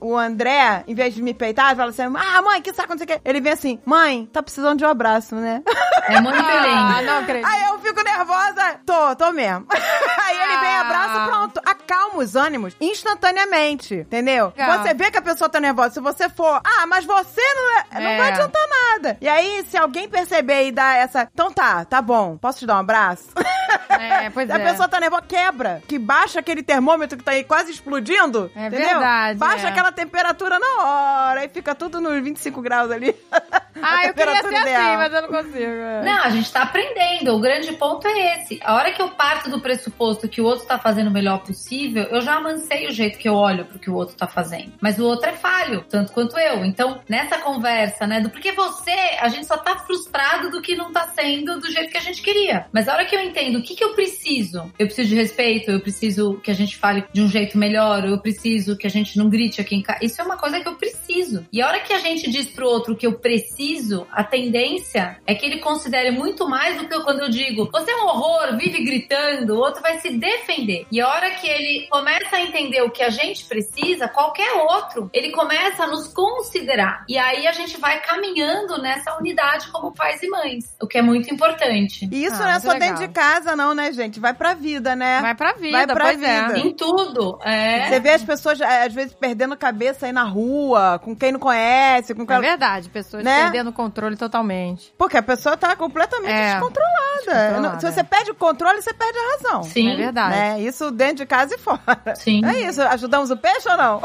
[0.00, 3.04] o André, em vez de me peitar, fala assim: Ah, mãe, que saco, não sei
[3.04, 3.20] o quê.
[3.24, 5.62] Ele vem assim: Mãe, tá precisando de um abraço, né?
[6.08, 7.06] É muito Ah, lindo.
[7.10, 7.46] não acredito.
[7.46, 8.80] Aí eu fico nervosa.
[8.86, 9.66] Tô, tô mesmo.
[9.70, 10.80] Aí ele vem, Ah.
[10.80, 11.60] abraça, pronto.
[11.64, 14.52] Acalma os ânimos instantaneamente, entendeu?
[14.56, 14.78] Legal.
[14.82, 15.94] Você vê que a pessoa tá nervosa.
[15.94, 18.18] Se você for, ah, mas você não, é, não É.
[18.18, 19.18] vai adiantar nada.
[19.20, 21.28] E aí, se alguém perceber e dar essa.
[21.32, 22.36] Então tá, tá bom.
[22.36, 23.28] Posso te dar um abraço?
[23.88, 24.70] É, pois a é.
[24.70, 25.82] pessoa tá nervosa, quebra.
[25.86, 28.50] Que baixa aquele termômetro que tá aí quase explodindo.
[28.54, 28.88] É entendeu?
[28.88, 29.70] verdade, Baixa é.
[29.70, 31.40] aquela temperatura na hora.
[31.40, 33.14] Aí fica tudo nos 25 graus ali.
[33.82, 34.96] Ah, eu queria ser temperatura assim, ideal.
[34.96, 35.64] mas eu não consigo.
[35.64, 36.02] é.
[36.04, 37.34] Não, a gente tá aprendendo.
[37.34, 38.60] O grande ponto é esse.
[38.62, 42.02] A hora que eu parto do pressuposto que o outro tá fazendo o melhor possível,
[42.04, 44.74] eu já avancei o jeito que eu olho pro que o outro tá fazendo.
[44.80, 46.64] Mas o outro é falho, tanto quanto eu.
[46.64, 50.92] Então, nessa conversa, né, do porque você, a gente só tá frustrado do que não
[50.92, 52.66] tá sendo do jeito que a gente queria.
[52.72, 55.70] Mas a hora que eu entendo o que que eu preciso, eu preciso de respeito,
[55.70, 59.16] eu preciso que a gente fale de um jeito melhor, eu preciso que a gente
[59.16, 60.00] não grite aqui em casa.
[60.02, 61.46] Isso é uma coisa que eu preciso.
[61.52, 65.34] E a hora que a gente diz pro outro que eu preciso, a tendência é
[65.34, 68.56] que ele considere muito mais do que eu, quando eu digo, você é um horror,
[68.56, 70.86] vive gritando, o outro vai se defender.
[70.90, 75.10] E a hora que ele começa a entender o que a gente precisa, qualquer outro,
[75.12, 77.04] ele começa a nos considerar.
[77.08, 81.02] E aí a gente vai caminhando nessa unidade como pais e mães, o que é
[81.02, 82.08] muito importante.
[82.10, 82.88] E isso Ah, não é só legal.
[82.88, 84.18] dentro de casa, não, né, gente?
[84.20, 85.20] Vai pra vida, né?
[85.20, 86.46] Vai pra vida, Vai pra pois é.
[86.48, 86.58] vida.
[86.58, 87.88] Em tudo, é.
[87.88, 91.40] Você vê as pessoas, é, às vezes, perdendo cabeça aí na rua, com quem não
[91.40, 92.40] conhece, com É quem...
[92.40, 93.42] verdade, pessoas Né?
[93.42, 94.92] perdendo o controle totalmente.
[94.98, 96.52] Porque a pessoa tá completamente É.
[96.52, 96.90] descontrolada.
[97.26, 99.62] Descontrolada, Se você perde o controle, você perde a razão.
[99.64, 100.30] Sim, É verdade.
[100.36, 100.60] Né?
[100.60, 101.80] Isso dentro de casa e fora.
[102.16, 102.44] sim.
[102.44, 102.80] É isso.
[102.82, 104.00] Ajudamos o peixe ou não?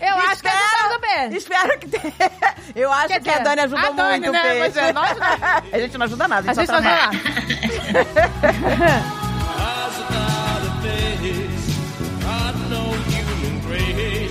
[0.00, 1.36] Eu acho que é Espero- tudo bem.
[1.36, 2.14] Espero que tenha.
[2.74, 4.40] Eu acho Quer que a dizer, Dani ajudou a Dani, muito né?
[4.40, 4.78] o peixe.
[4.78, 5.10] É, nós
[5.72, 7.20] a gente não ajuda nada, A a gente, gente só vai trabalha.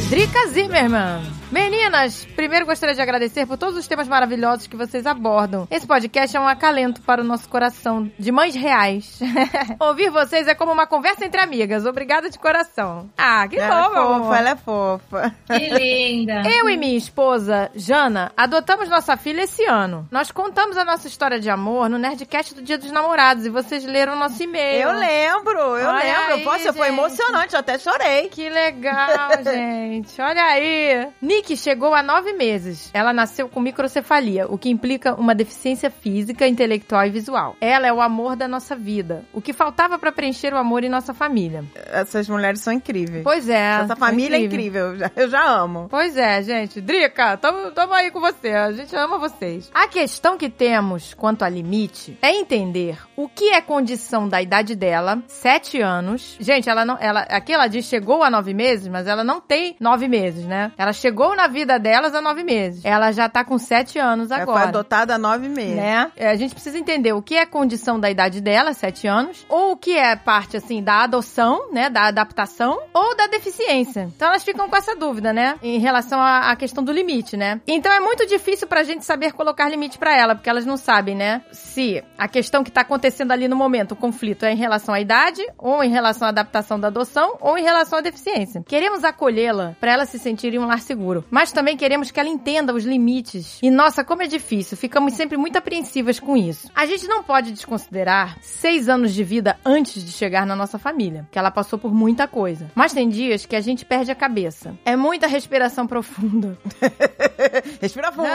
[0.09, 1.42] Drica Zimmermann.
[1.53, 5.67] Meninas, primeiro gostaria de agradecer por todos os temas maravilhosos que vocês abordam.
[5.69, 9.19] Esse podcast é um acalento para o nosso coração de mães reais.
[9.79, 11.85] Ouvir vocês é como uma conversa entre amigas.
[11.85, 13.07] Obrigada de coração.
[13.15, 14.35] Ah, que Ela bom, é fofa, amor.
[14.35, 15.35] ela é fofa.
[15.45, 16.41] Que linda.
[16.49, 20.07] Eu e minha esposa, Jana, adotamos nossa filha esse ano.
[20.09, 23.85] Nós contamos a nossa história de amor no Nerdcast do Dia dos Namorados e vocês
[23.85, 24.89] leram nosso e-mail.
[24.89, 26.33] Eu lembro, eu Olha lembro.
[26.33, 26.97] aí, Poxa, foi gente.
[26.97, 28.27] emocionante, eu até chorei.
[28.29, 30.19] Que legal, gente.
[30.19, 31.09] Olha aí.
[31.43, 32.89] Nick chegou há nove meses.
[32.93, 37.57] Ela nasceu com microcefalia, o que implica uma deficiência física, intelectual e visual.
[37.59, 39.25] Ela é o amor da nossa vida.
[39.33, 41.65] O que faltava para preencher o amor em nossa família.
[41.91, 43.23] Essas mulheres são incríveis.
[43.25, 43.81] Pois é.
[43.83, 45.87] Essa família é incrível, eu já- eu já amo.
[45.89, 46.79] Pois é, gente.
[46.79, 48.51] Drica, tamo, tamo aí com você.
[48.51, 49.69] A gente ama vocês.
[49.73, 54.75] A questão que temos quanto a limite é entender o que é condição da idade
[54.75, 56.37] dela, sete anos.
[56.39, 56.97] Gente, ela não.
[57.01, 60.71] Ela, aqui ela diz chegou a nove meses, mas ela não tem nove meses, né?
[60.77, 62.83] Ela chegou na vida delas há nove meses.
[62.83, 64.69] Ela já tá com sete anos Ela foi agora.
[64.69, 65.75] adotada há nove meses.
[65.75, 66.11] Né?
[66.15, 69.73] É, A gente precisa entender o que é condição da idade dela, 7 anos, ou
[69.73, 74.09] o que é parte, assim, da adoção, né, da adaptação, ou da deficiência.
[74.15, 77.61] Então elas ficam com essa dúvida, né, em relação à, à questão do limite, né.
[77.67, 81.15] Então é muito difícil pra gente saber colocar limite pra ela, porque elas não sabem,
[81.15, 84.93] né, se a questão que tá acontecendo ali no momento, o conflito, é em relação
[84.93, 88.63] à idade, ou em relação à adaptação da adoção, ou em relação à deficiência.
[88.67, 91.12] Queremos acolhê-la pra ela se sentir em um lar seguro.
[91.29, 93.59] Mas também queremos que ela entenda os limites.
[93.61, 94.77] E nossa, como é difícil.
[94.77, 96.69] Ficamos sempre muito apreensivas com isso.
[96.73, 101.27] A gente não pode desconsiderar seis anos de vida antes de chegar na nossa família,
[101.31, 102.71] que ela passou por muita coisa.
[102.73, 104.75] Mas tem dias que a gente perde a cabeça.
[104.85, 106.57] É muita respiração profunda.
[107.81, 108.27] Respira fundo.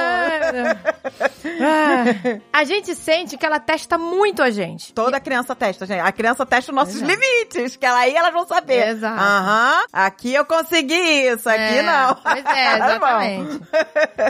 [1.61, 2.05] Ah,
[2.53, 4.93] a gente sente que ela testa muito a gente.
[4.93, 6.01] Toda criança testa, gente.
[6.01, 7.11] A criança testa os nossos Exato.
[7.11, 8.89] limites, que ela aí elas vão saber.
[8.89, 9.21] Exato.
[9.21, 12.15] Aham, aqui eu consegui isso, aqui É, não.
[12.15, 13.61] Pois é, exatamente.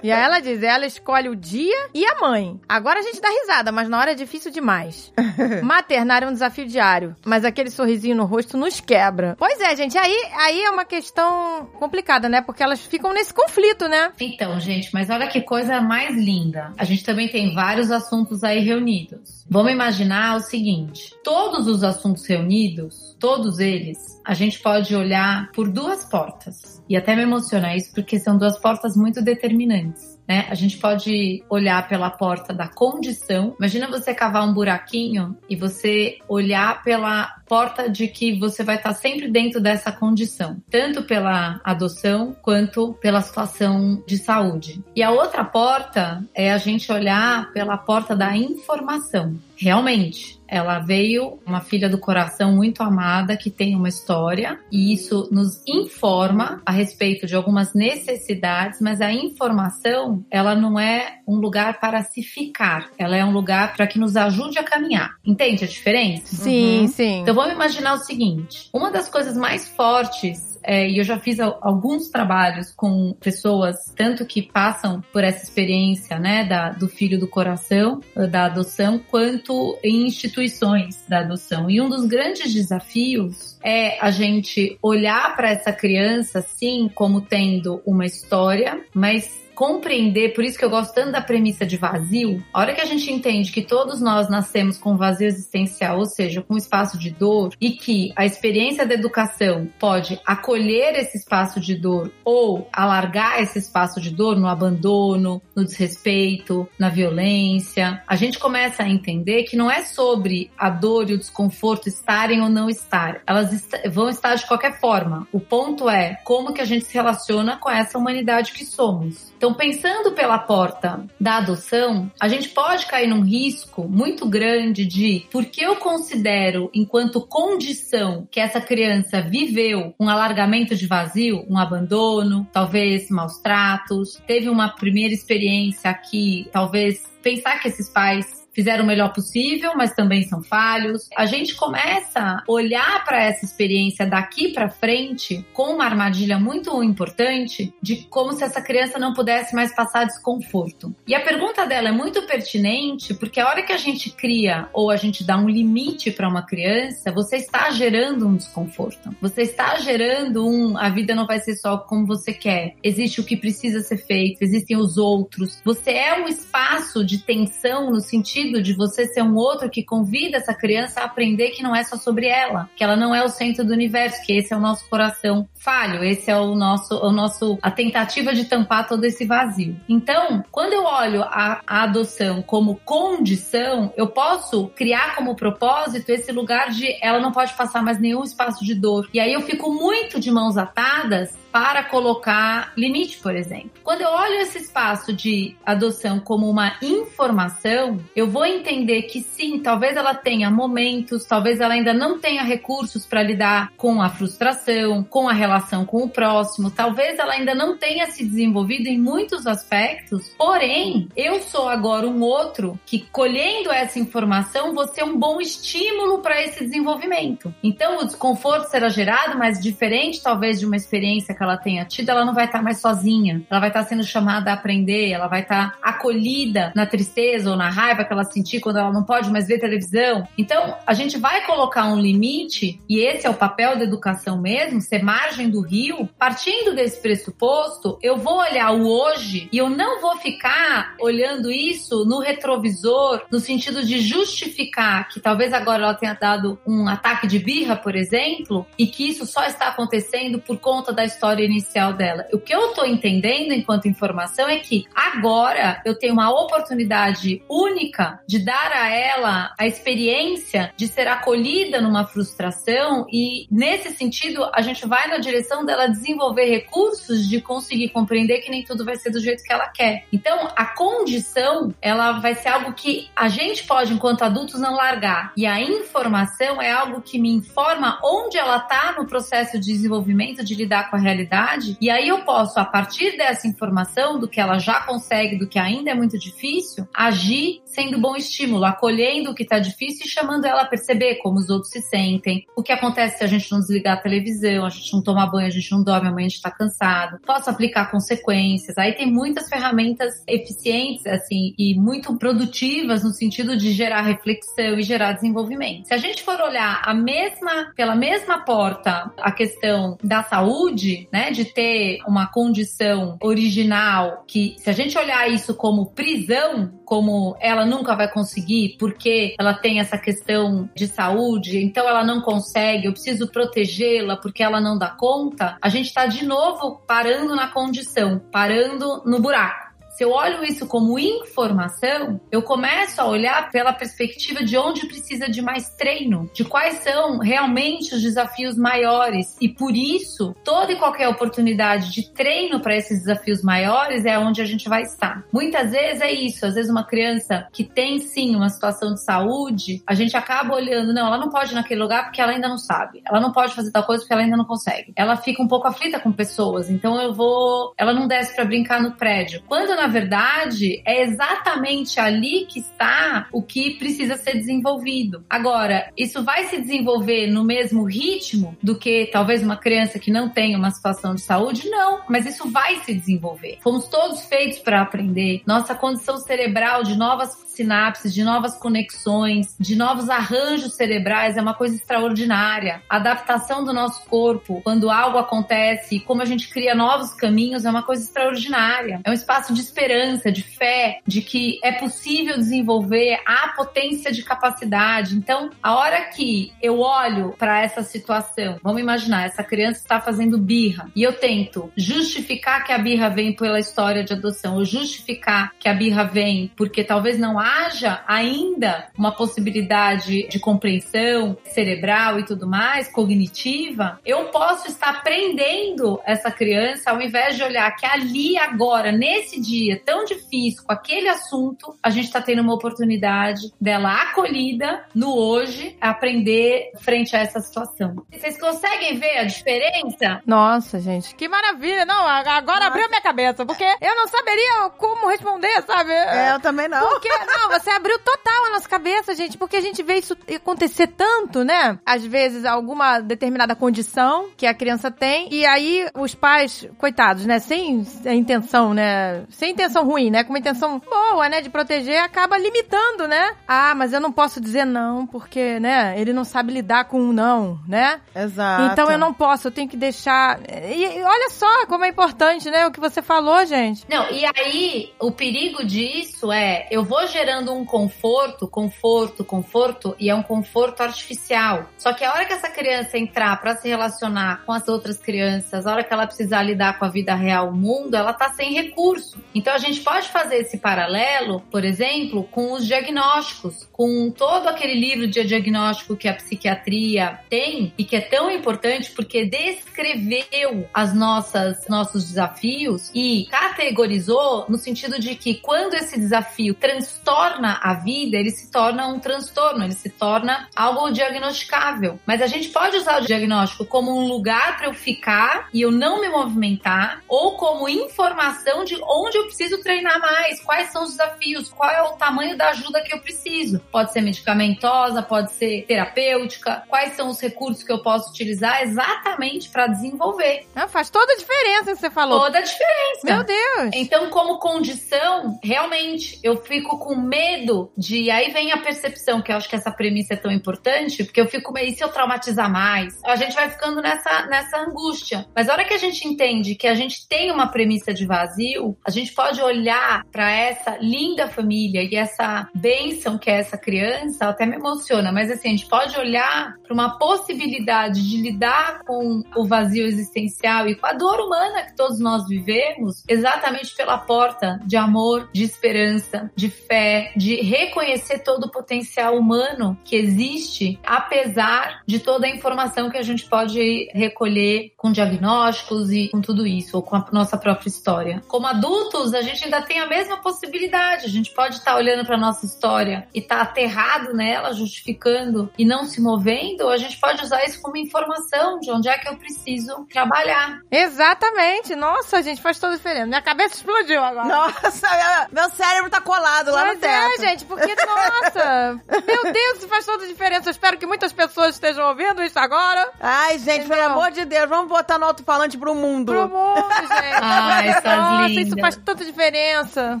[0.02, 2.60] e aí ela diz, ela escolhe o dia e a mãe.
[2.68, 5.12] Agora a gente dá risada, mas na hora é difícil demais.
[5.62, 9.36] Maternar é um desafio diário, mas aquele sorrisinho no rosto nos quebra.
[9.38, 12.40] Pois é, gente, aí, aí é uma questão complicada, né?
[12.40, 14.12] Porque elas ficam nesse conflito, né?
[14.20, 16.72] Então, gente, mas olha que coisa mais linda.
[16.76, 19.44] A gente também tem vários assuntos aí reunidos.
[19.48, 25.68] Vamos imaginar o seguinte: todos os assuntos reunidos, todos eles, a gente pode olhar por
[25.68, 26.75] duas portas.
[26.88, 30.16] E até me emociona isso porque são duas portas muito determinantes.
[30.28, 30.46] Né?
[30.50, 33.54] A gente pode olhar pela porta da condição.
[33.58, 38.92] Imagina você cavar um buraquinho e você olhar pela porta de que você vai estar
[38.92, 44.82] sempre dentro dessa condição, tanto pela adoção quanto pela situação de saúde.
[44.96, 49.38] E a outra porta é a gente olhar pela porta da informação.
[49.56, 55.28] Realmente, ela veio uma filha do coração muito amada que tem uma história e isso
[55.30, 61.80] nos informa a respeito de algumas necessidades, mas a informação, ela não é um lugar
[61.80, 65.16] para se ficar, ela é um lugar para que nos ajude a caminhar.
[65.24, 66.36] Entende a diferença?
[66.36, 67.20] Sim, sim.
[67.20, 71.38] Então vamos imaginar o seguinte: uma das coisas mais fortes é, e eu já fiz
[71.38, 77.18] al- alguns trabalhos com pessoas, tanto que passam por essa experiência, né, da, do filho
[77.18, 81.70] do coração, eh, da adoção, quanto em instituições da adoção.
[81.70, 87.80] E um dos grandes desafios é a gente olhar para essa criança, sim, como tendo
[87.86, 92.60] uma história, mas compreender, por isso que eu gosto tanto da premissa de vazio, a
[92.60, 96.58] hora que a gente entende que todos nós nascemos com vazio existencial, ou seja, com
[96.58, 102.12] espaço de dor, e que a experiência da educação pode acolher esse espaço de dor
[102.22, 108.82] ou alargar esse espaço de dor no abandono, no desrespeito, na violência, a gente começa
[108.82, 113.22] a entender que não é sobre a dor e o desconforto estarem ou não estar,
[113.26, 115.26] elas est vão estar de qualquer forma.
[115.32, 119.32] O ponto é como que a gente se relaciona com essa humanidade que somos.
[119.36, 125.26] Então, pensando pela porta da adoção, a gente pode cair num risco muito grande de,
[125.30, 132.46] porque eu considero, enquanto condição que essa criança viveu um alargamento de vazio, um abandono,
[132.52, 138.86] talvez maus tratos, teve uma primeira experiência que talvez pensar que esses pais fizeram o
[138.86, 141.10] melhor possível, mas também são falhos.
[141.14, 146.82] A gente começa a olhar para essa experiência daqui para frente com uma armadilha muito
[146.82, 150.94] importante de como se essa criança não pudesse mais passar desconforto.
[151.06, 154.90] E a pergunta dela é muito pertinente porque a hora que a gente cria ou
[154.90, 159.14] a gente dá um limite para uma criança, você está gerando um desconforto.
[159.20, 162.74] Você está gerando um a vida não vai ser só como você quer.
[162.82, 165.60] Existe o que precisa ser feito, existem os outros.
[165.62, 170.38] Você é um espaço de tensão no sentido de você ser um outro que convida
[170.38, 173.28] essa criança a aprender que não é só sobre ela, que ela não é o
[173.28, 177.10] centro do universo, que esse é o nosso coração falho, esse é o nosso, o
[177.10, 179.74] nosso a tentativa de tampar todo esse vazio.
[179.88, 186.30] Então, quando eu olho a, a adoção como condição, eu posso criar como propósito esse
[186.30, 189.08] lugar de ela não pode passar mais nenhum espaço de dor.
[189.12, 193.70] E aí eu fico muito de mãos atadas para colocar limite, por exemplo.
[193.82, 199.58] Quando eu olho esse espaço de adoção como uma informação, eu vou entender que sim,
[199.60, 205.02] talvez ela tenha momentos, talvez ela ainda não tenha recursos para lidar com a frustração,
[205.02, 209.46] com a relação com o próximo, talvez ela ainda não tenha se desenvolvido em muitos
[209.46, 215.40] aspectos, porém, eu sou agora um outro que colhendo essa informação, vou ser um bom
[215.40, 217.54] estímulo para esse desenvolvimento.
[217.62, 222.10] Então, o desconforto será gerado, mas diferente talvez de uma experiência que ela tenha tido,
[222.10, 223.42] ela não vai estar mais sozinha.
[223.50, 227.68] Ela vai estar sendo chamada a aprender, ela vai estar acolhida na tristeza ou na
[227.68, 230.26] raiva que ela sentir quando ela não pode mais ver televisão.
[230.36, 234.80] Então, a gente vai colocar um limite, e esse é o papel da educação mesmo,
[234.80, 236.08] ser margem do rio.
[236.18, 242.04] Partindo desse pressuposto, eu vou olhar o hoje e eu não vou ficar olhando isso
[242.06, 247.38] no retrovisor, no sentido de justificar que talvez agora ela tenha dado um ataque de
[247.38, 252.26] birra, por exemplo, e que isso só está acontecendo por conta da história inicial dela.
[252.32, 258.20] O que eu tô entendendo enquanto informação é que agora eu tenho uma oportunidade única
[258.26, 264.62] de dar a ela a experiência de ser acolhida numa frustração e nesse sentido a
[264.62, 269.10] gente vai na direção dela desenvolver recursos de conseguir compreender que nem tudo vai ser
[269.10, 270.06] do jeito que ela quer.
[270.12, 275.32] Então, a condição, ela vai ser algo que a gente pode enquanto adultos não largar.
[275.36, 280.44] E a informação é algo que me informa onde ela tá no processo de desenvolvimento
[280.44, 284.40] de lidar com a realidade e aí eu posso a partir dessa informação do que
[284.40, 289.34] ela já consegue, do que ainda é muito difícil, agir sendo bom estímulo, acolhendo o
[289.34, 292.72] que está difícil e chamando ela a perceber como os outros se sentem, o que
[292.72, 295.72] acontece se a gente não desligar a televisão, a gente não toma banho, a gente
[295.72, 297.18] não dorme, amanhã a gente está cansado.
[297.24, 298.76] Posso aplicar consequências.
[298.76, 304.82] Aí tem muitas ferramentas eficientes, assim, e muito produtivas no sentido de gerar reflexão e
[304.82, 305.86] gerar desenvolvimento.
[305.86, 311.30] Se a gente for olhar a mesma, pela mesma porta, a questão da saúde, né,
[311.30, 317.64] de ter uma condição original que, se a gente olhar isso como prisão, como ela
[317.64, 322.92] nunca vai conseguir porque ela tem essa questão de saúde, então ela não consegue, eu
[322.92, 328.18] preciso protegê-la porque ela não dá conta, a gente está de novo parando na condição,
[328.32, 329.65] parando no buraco.
[329.96, 335.26] Se eu olho isso como informação, eu começo a olhar pela perspectiva de onde precisa
[335.26, 339.34] de mais treino, de quais são realmente os desafios maiores.
[339.40, 344.42] E por isso, toda e qualquer oportunidade de treino para esses desafios maiores é onde
[344.42, 345.24] a gente vai estar.
[345.32, 349.82] Muitas vezes é isso, às vezes uma criança que tem sim uma situação de saúde,
[349.86, 352.58] a gente acaba olhando, não, ela não pode ir naquele lugar porque ela ainda não
[352.58, 353.00] sabe.
[353.06, 354.92] Ela não pode fazer tal coisa porque ela ainda não consegue.
[354.94, 358.82] Ela fica um pouco aflita com pessoas, então eu vou, ela não desce para brincar
[358.82, 359.42] no prédio.
[359.48, 365.24] Quando na na verdade, é exatamente ali que está o que precisa ser desenvolvido.
[365.30, 370.28] Agora, isso vai se desenvolver no mesmo ritmo do que talvez uma criança que não
[370.28, 371.70] tem uma situação de saúde?
[371.70, 373.58] Não, mas isso vai se desenvolver.
[373.62, 375.42] Fomos todos feitos para aprender.
[375.46, 381.54] Nossa condição cerebral de novas sinapses, de novas conexões, de novos arranjos cerebrais é uma
[381.54, 382.82] coisa extraordinária.
[382.88, 387.70] A adaptação do nosso corpo quando algo acontece, como a gente cria novos caminhos, é
[387.70, 389.00] uma coisa extraordinária.
[389.02, 394.22] É um espaço de esperança, de fé, de que é possível desenvolver a potência de
[394.22, 395.14] capacidade.
[395.14, 400.38] Então, a hora que eu olho para essa situação, vamos imaginar, essa criança está fazendo
[400.38, 405.52] birra e eu tento justificar que a birra vem pela história de adoção, ou justificar
[405.58, 412.24] que a birra vem porque talvez não haja ainda uma possibilidade de compreensão cerebral e
[412.24, 418.38] tudo mais, cognitiva, eu posso estar prendendo essa criança ao invés de olhar que ali
[418.38, 424.02] agora, nesse dia tão difícil, com aquele assunto, a gente está tendo uma oportunidade dela
[424.02, 427.96] acolhida no hoje, aprender frente a essa situação.
[428.12, 430.22] Vocês conseguem ver a diferença?
[430.24, 431.84] Nossa, gente, que maravilha.
[431.84, 435.92] Não, agora abriu minha cabeça, porque eu não saberia como responder, sabe?
[435.92, 436.86] É, eu também não.
[436.88, 440.88] Porque não, você abriu total a nossa cabeça, gente, porque a gente vê isso acontecer
[440.88, 441.78] tanto, né?
[441.84, 447.38] Às vezes, alguma determinada condição que a criança tem, e aí os pais, coitados, né,
[447.38, 451.98] sem a intenção, né, sem intenção ruim, né, com uma intenção boa, né, de proteger,
[452.02, 453.34] acaba limitando, né?
[453.48, 457.12] Ah, mas eu não posso dizer não, porque, né, ele não sabe lidar com um
[457.12, 458.00] não, né?
[458.14, 458.72] Exato.
[458.72, 460.38] Então eu não posso, eu tenho que deixar.
[460.48, 463.84] E, e olha só como é importante, né, o que você falou, gente.
[463.88, 470.10] Não, e aí o perigo disso é eu vou gerando um conforto, conforto, conforto, e
[470.10, 471.66] é um conforto artificial.
[471.78, 475.66] Só que a hora que essa criança entrar para se relacionar com as outras crianças,
[475.66, 478.52] a hora que ela precisar lidar com a vida real, o mundo, ela tá sem
[478.52, 479.18] recurso.
[479.36, 484.72] Então a gente pode fazer esse paralelo, por exemplo, com os diagnósticos, com todo aquele
[484.72, 490.94] livro de diagnóstico que a psiquiatria tem e que é tão importante porque descreveu as
[490.94, 496.96] nossas nossos desafios e categorizou no sentido de que quando esse desafio transforma
[497.36, 501.98] torna a vida, ele se torna um transtorno, ele se torna algo diagnosticável.
[502.06, 505.70] Mas a gente pode usar o diagnóstico como um lugar para eu ficar e eu
[505.70, 510.90] não me movimentar, ou como informação de onde eu preciso treinar mais, quais são os
[510.90, 513.60] desafios, qual é o tamanho da ajuda que eu preciso.
[513.72, 519.48] Pode ser medicamentosa, pode ser terapêutica, quais são os recursos que eu posso utilizar exatamente
[519.48, 520.46] para desenvolver.
[520.54, 522.20] Ah, faz toda a diferença que você falou.
[522.20, 523.00] Toda a diferença.
[523.04, 523.70] Meu Deus.
[523.72, 528.10] Então, como condição, realmente, eu fico com medo de.
[528.10, 531.20] Aí aí vem a percepção, que eu acho que essa premissa é tão importante, porque
[531.20, 532.98] eu fico meio, e se eu traumatizar mais?
[533.04, 535.26] A gente vai ficando nessa, nessa angústia.
[535.34, 538.76] Mas a hora que a gente entende que a gente tem uma premissa de vazio,
[538.84, 544.28] a gente pode olhar para essa linda família e essa bênção que é essa criança,
[544.28, 549.22] até me emociona, mas assim, a gente pode olhar para uma possibilidade de lidar com
[549.34, 554.60] o vazio existencial e com a dor humana que todos nós vivemos, exatamente pela porta
[554.66, 561.82] de amor, de esperança, de fé, de reconhecer todo o potencial humano que existe, apesar
[561.86, 566.76] de toda a informação que a gente pode recolher com diagnósticos e com tudo isso,
[566.76, 568.22] ou com a nossa própria história.
[568.26, 571.06] Como adultos, a gente ainda tem a mesma possibilidade.
[571.06, 575.50] A gente pode estar tá olhando para nossa história e estar tá aterrado nela, justificando
[575.58, 578.98] e não se movendo, ou a gente pode usar isso como informação de onde é
[578.98, 580.60] que eu preciso trabalhar.
[580.70, 581.74] Exatamente.
[581.74, 583.06] Nossa, gente, faz toda a diferença.
[583.06, 584.26] Minha cabeça explodiu agora.
[584.28, 584.88] Nossa,
[585.32, 586.92] meu cérebro tá colado lá Mas no teto.
[586.92, 590.48] é, gente, porque, nossa, meu Deus, isso faz toda a diferença.
[590.48, 592.90] Eu espero que muitas pessoas estejam ouvindo isso agora.
[593.00, 593.76] Ai, gente, Entendeu?
[593.76, 596.12] pelo amor de Deus, vamos botar no alto-falante pro mundo.
[596.12, 597.20] Pro mundo, gente.
[597.20, 599.98] Ai, nossa, isso faz tanta diferença.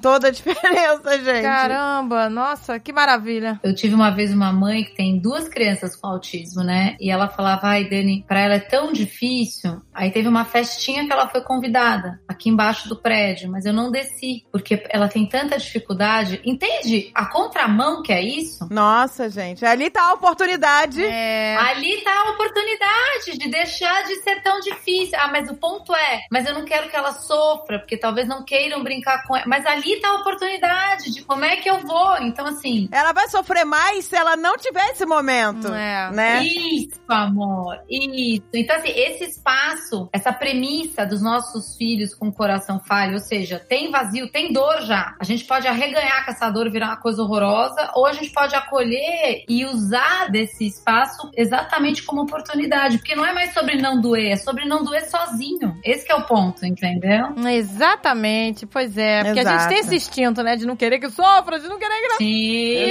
[0.00, 1.42] Toda a diferença, gente.
[1.42, 3.60] Caramba, nossa, que maravilha.
[3.62, 6.96] Eu tive uma vez uma mãe que tem duas crianças com autismo, né?
[6.98, 9.82] E ela falava, ai, Dani, pra ela é tão difícil.
[9.92, 13.90] Aí teve uma festinha que ela foi convidada aqui embaixo do prédio, mas eu não
[13.90, 16.40] desci, porque ela tem tanta dificuldade.
[16.44, 18.66] Entende a contramão que é isso?
[18.70, 21.04] Nossa, gente, ali tá a oportunidade.
[21.04, 21.56] É.
[21.56, 25.18] Ali tá a oportunidade de deixar de ser tão difícil.
[25.18, 28.44] Ah, mas o ponto é, mas eu não quero que ela sofra, porque talvez não
[28.44, 29.46] queiram brincar com ela.
[29.46, 32.16] Mas ali tá a oportunidade de como é que eu vou.
[32.22, 35.68] Então, assim, Ela vai sofrer mais se ela não tiver esse momento.
[35.68, 36.10] É.
[36.12, 36.44] Né?
[36.44, 37.78] Isso, amor.
[37.88, 38.44] Isso.
[38.54, 43.58] Então, assim, esse espaço, essa premissa dos nossos filhos com o coração falho, ou seja,
[43.58, 45.14] tem vazio, tem dor já.
[45.20, 48.30] A gente pode arreganhar com essa dor e virar uma coisa horrorosa, ou a gente
[48.30, 52.98] pode acolher e usar desse espaço exatamente como oportunidade.
[52.98, 55.76] Porque não é mais sobre não doer, é sobre não doer sozinho.
[55.84, 57.34] Esse que é o ponto, entendeu?
[57.50, 59.24] Exatamente, pois é.
[59.24, 59.68] Porque a gente Exato.
[59.70, 60.54] tem esse instinto, né?
[60.54, 62.16] De não querer que sofra, de não querer que.
[62.18, 62.26] Sim.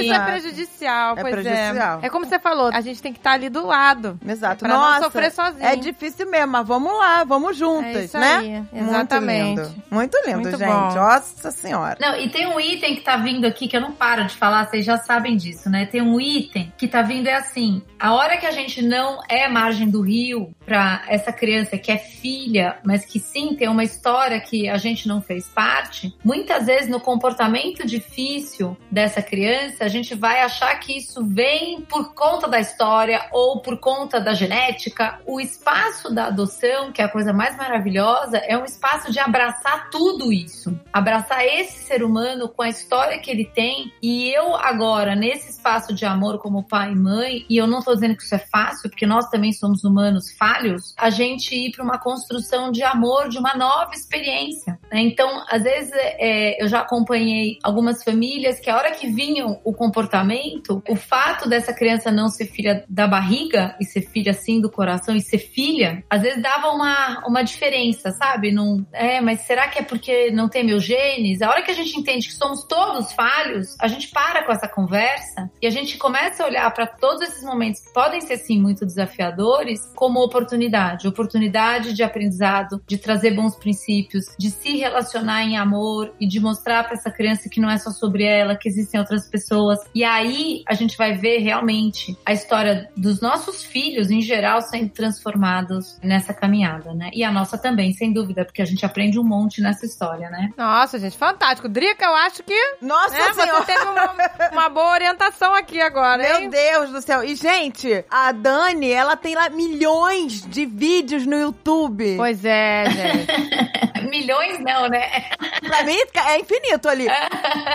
[0.12, 0.24] é Exato.
[0.32, 2.00] prejudicial, É pois prejudicial.
[2.02, 2.06] é.
[2.06, 4.18] É como você falou, a gente tem que estar ali do lado.
[4.26, 4.64] Exato.
[4.64, 5.64] Pra não Nossa, sofrer sozinho.
[5.64, 8.36] É difícil mesmo, mas vamos lá, vamos juntas, É isso né?
[8.72, 9.60] aí, exatamente.
[9.60, 10.68] Muito lindo, Muito lindo Muito gente.
[10.68, 10.94] bom.
[10.94, 11.96] Nossa senhora.
[12.00, 14.66] Não, e tem um item que tá vindo aqui que eu não paro de falar,
[14.66, 15.86] vocês já sabem disso, né?
[15.86, 19.48] Tem um item que tá vindo é assim: a hora que a gente não é
[19.48, 24.40] margem do rio pra essa criança que é filha, mas que sim tem uma história
[24.40, 30.14] que a gente não fez parte, muitas vezes no comportamento difícil dessa criança, a gente
[30.14, 35.18] vai achar que isso vem por conta da história ou por conta da genética.
[35.26, 39.88] O espaço da adoção, que é a coisa mais maravilhosa, é um espaço de abraçar
[39.90, 40.78] tudo isso.
[40.92, 43.92] Abraçar esse ser humano com a história que ele tem.
[44.02, 47.94] E eu agora, nesse espaço de amor como pai e mãe, e eu não tô
[47.94, 51.84] dizendo que isso é fácil, porque nós também somos humanos falhos, a gente ir para
[51.84, 54.78] uma construção de amor, de uma nova experiência.
[54.90, 55.00] né?
[55.00, 59.72] Então, às vezes, é, eu já acompanhei algumas famílias que a hora que vinham o
[59.72, 64.70] comportamento, o fato dessa criança não ser filha da barriga e ser filha assim do
[64.70, 68.50] coração e ser filha, às vezes dava uma, uma diferença, sabe?
[68.50, 71.40] Não, é, mas será que é porque não tem meus genes?
[71.40, 74.68] A hora que a gente entende que somos todos falhos, a gente para com essa
[74.68, 78.60] conversa e a gente começa a olhar para todos esses momentos que podem ser sim
[78.60, 85.56] muito desafiadores como oportunidade, oportunidade de aprendizado, de trazer bons princípios, de se relacionar em
[85.56, 89.00] amor e de mostrar para essa criança que não é só sobre ela, que existem
[89.00, 89.78] outras pessoas.
[89.94, 94.90] E aí a gente vai ver realmente a história dos nossos filhos em geral sendo
[94.90, 97.10] transformados nessa caminhada, né?
[97.12, 100.50] E a nossa também, sem dúvida, porque a gente aprende um monte nessa história, né?
[100.56, 101.68] Nossa, gente, fantástico.
[101.68, 103.64] Drica, eu acho que Nossa né, você senhora.
[103.64, 104.14] teve uma,
[104.52, 106.50] uma boa orientação aqui agora, Meu hein?
[106.50, 107.24] Deus do céu.
[107.24, 107.65] E, gente,
[108.10, 112.14] a Dani, ela tem lá milhões de vídeos no YouTube.
[112.16, 113.86] Pois é, gente.
[114.08, 115.24] Milhões não, né?
[115.66, 115.96] Pra mim,
[116.28, 117.06] é infinito ali.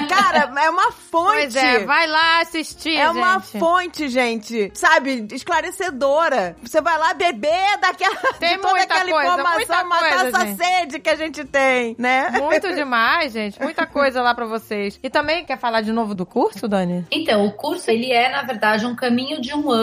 [0.07, 1.31] Cara, é uma fonte.
[1.33, 3.59] Pois é, vai lá assistir, É uma gente.
[3.59, 6.55] fonte, gente, sabe, esclarecedora.
[6.61, 10.27] Você vai lá beber daquela, Tem de toda muita aquela coisa, informação, muita matar coisa,
[10.37, 10.57] essa gente.
[10.63, 12.29] sede que a gente tem, né?
[12.31, 13.61] Muito demais, gente.
[13.61, 14.99] Muita coisa lá pra vocês.
[15.03, 17.05] E também quer falar de novo do curso, Dani?
[17.11, 19.80] Então, o curso ele é, na verdade, um caminho de um ano,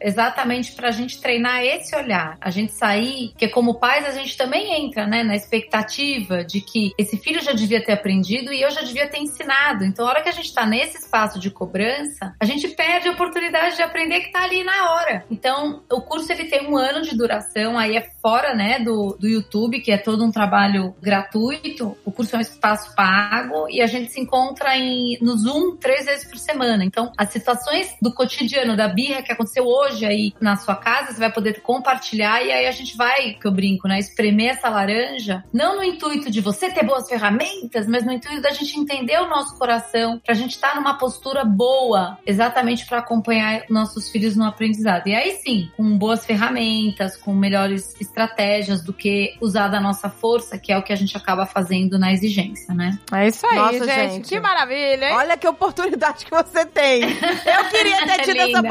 [0.00, 2.36] exatamente para a gente treinar esse olhar.
[2.40, 6.92] A gente sair, porque como pais a gente também entra, né, na expectativa de que
[6.98, 9.84] esse filho já devia ter aprendido e eu já devia ter ensinado.
[9.84, 13.12] Então, a hora que a gente tá nesse espaço de cobrança, a gente perde a
[13.12, 15.24] oportunidade de aprender que tá ali na hora.
[15.30, 19.28] Então, o curso ele tem um ano de duração, aí é fora, né, do, do
[19.28, 21.96] YouTube, que é todo um trabalho gratuito.
[22.04, 26.06] O curso é um espaço pago e a gente se encontra em, no Zoom três
[26.06, 26.84] vezes por semana.
[26.84, 31.18] Então, as situações do cotidiano, da birra que aconteceu hoje aí na sua casa, você
[31.18, 35.42] vai poder compartilhar e aí a gente vai, que eu brinco, né, espremer essa laranja,
[35.52, 39.28] não no intuito de você ter boas ferramentas, mas no intuito da gente entender o
[39.28, 44.44] nosso coração, pra gente estar tá numa postura boa, exatamente para acompanhar nossos filhos no
[44.44, 45.06] aprendizado.
[45.06, 50.58] E aí sim, com boas ferramentas, com melhores estratégias do que usar da nossa força,
[50.58, 52.98] que é o que a gente acaba fazendo na exigência, né?
[53.12, 54.12] É isso aí, Nossa, gente.
[54.12, 54.28] gente.
[54.28, 55.14] Que maravilha, hein?
[55.14, 57.02] Olha que oportunidade que você tem.
[57.10, 58.62] Eu queria ter tido essa Linda.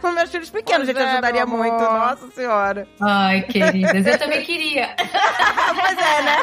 [0.00, 1.06] Com meus filhos pequenos, Pois gente.
[1.06, 1.76] é, ajudaria muito.
[1.78, 2.88] Nossa senhora.
[3.00, 4.94] Ai, queridas, eu também queria.
[4.98, 6.36] pois é, né?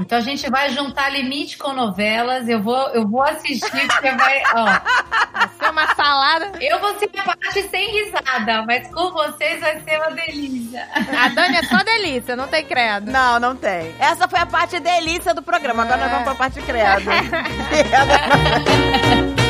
[0.00, 2.48] Então a gente vai juntar limite com novelas.
[2.48, 4.42] Eu vou, eu vou assistir, porque vai.
[4.54, 6.52] Ó, Vai ser uma salada.
[6.60, 10.88] eu vou ser a parte sem risada, mas com vocês vai ser uma delícia.
[11.22, 13.10] A Dani é só delícia, não tem credo.
[13.10, 13.94] Não, não tem.
[13.98, 15.82] Essa foi a parte delícia do programa.
[15.82, 16.02] Agora É.
[16.04, 17.02] nós vamos pra parte credo.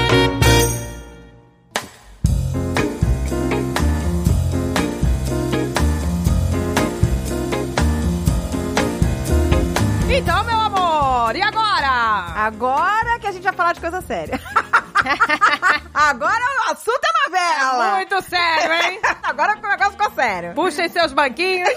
[10.15, 11.89] Então, meu amor, e agora?
[12.37, 14.39] Agora que a gente vai falar de coisa séria.
[15.95, 17.95] Agora o assunto é novela.
[17.95, 19.01] Muito sério, hein?
[19.23, 20.53] Agora o negócio ficou sério.
[20.53, 21.71] Puxem seus banquinhos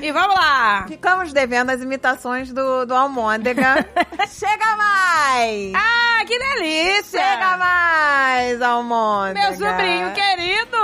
[0.00, 0.84] e vamos lá.
[0.86, 3.84] Ficamos devendo as imitações do, do Almôndega.
[4.30, 5.72] Chega mais!
[5.74, 7.20] Ah, que delícia!
[7.20, 9.40] Chega mais, Almôndega!
[9.40, 10.76] Meu sobrinho querido!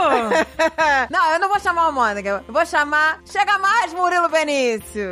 [1.10, 2.42] não, eu não vou chamar Almôndega.
[2.46, 5.06] Eu vou chamar Chega mais, Murilo Benício!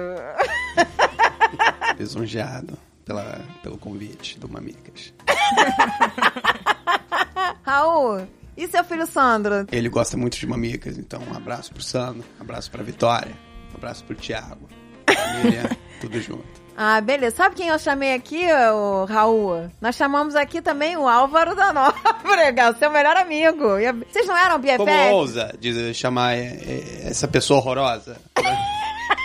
[1.98, 5.12] Lisonjeado pela, pelo convite do Mamicas.
[7.62, 8.26] Raul,
[8.56, 9.66] e seu filho Sandro?
[9.70, 13.32] Ele gosta muito de Mamicas, então um abraço pro Sandro, um abraço pra Vitória,
[13.72, 14.68] um abraço pro Thiago,
[15.06, 16.64] família, tudo junto.
[16.76, 17.36] Ah, beleza.
[17.36, 19.70] Sabe quem eu chamei aqui, o Raul?
[19.80, 23.76] Nós chamamos aqui também o Álvaro da Nóbrega, o seu melhor amigo.
[24.10, 24.78] Vocês não eram BFF?
[24.78, 28.16] Como ousa dizer, chamar é, é, essa pessoa horrorosa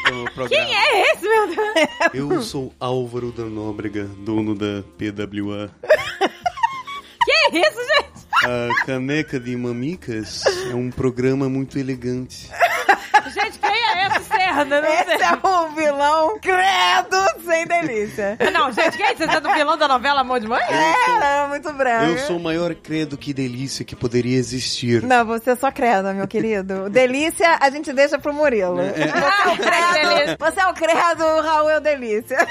[0.09, 0.65] pelo programa?
[0.65, 1.11] Quem é?
[1.13, 1.89] Esse, meu Deus!
[2.13, 5.69] Eu sou Álvaro da Nóbrega, dono da PWA.
[7.51, 8.27] Que isso, gente?
[8.45, 12.49] A Caneca de Mamicas é um programa muito elegante.
[13.33, 14.65] Gente, quem é esse Serra?
[14.65, 15.21] Não Esse sei.
[15.21, 18.37] é um vilão credo sem delícia.
[18.51, 19.25] Não, gente, quem é esse?
[19.25, 20.61] Você é do vilão da novela Amor de Mãe?
[20.69, 22.05] É, era muito branco.
[22.11, 25.03] Eu sou o maior credo que delícia que poderia existir.
[25.03, 26.89] Não, você é só credo, meu querido.
[26.89, 28.77] Delícia a gente deixa pro Murilo.
[28.77, 30.37] Você é o credo.
[30.39, 32.37] Você é o credo, o Raul é o delícia.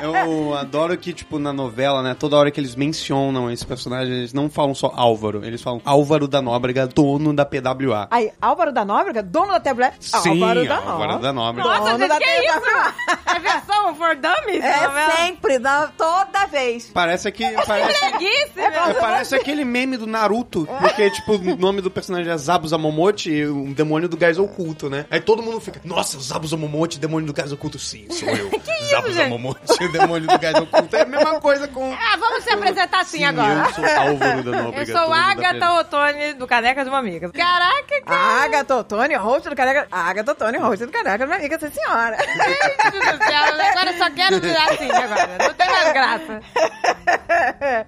[0.00, 4.32] Eu adoro que, tipo, na novela, né, toda hora que eles mencionam esse personagem, eles
[4.32, 8.06] não falam só Álvaro, eles falam Álvaro da Nóbrega, dono da PWA.
[8.10, 9.94] Aí, Álvaro da Nóbrega, dono da tablet.
[10.00, 11.18] Sim, Álvaro da Álvaro Nóbrega.
[11.18, 11.68] da Nóbrega.
[11.68, 12.44] Nossa, Dono gente, da que PWA.
[12.44, 13.28] isso?
[13.34, 14.64] É versão for dummies?
[14.64, 15.16] É novela?
[15.16, 16.90] sempre, dá, toda vez.
[16.92, 21.90] Parece que parece, Preguiça, É parece aquele meme do Naruto, porque, tipo, o nome do
[21.90, 25.04] personagem é Zabu Zamomote, o demônio do gás oculto, né?
[25.10, 27.78] Aí todo mundo fica, nossa, Zabu Zamomote, demônio do gás oculto.
[27.78, 28.50] Sim, sou eu.
[28.90, 29.24] Zabu gente?
[29.24, 30.94] Zamomote, o demônio do gás oculto.
[30.96, 31.88] É a mesma coisa com...
[32.00, 33.66] Ah, vamos se apresentar assim Sim, agora.
[33.68, 34.92] eu sou Álvaro da Eu Nóbrega.
[34.92, 35.72] sou dono da Agatha.
[35.74, 37.30] Otone do Caneca de uma Amiga.
[37.30, 38.27] Caraca, cara.
[38.28, 39.86] Agatha Ottoni, host do Caneca.
[39.90, 42.16] Agatha Ottoni, host do Caneca, minha amiga, essa senhora.
[42.16, 45.38] Deus do céu, agora eu só quero virar assim agora.
[45.46, 46.40] Não tem mais graça.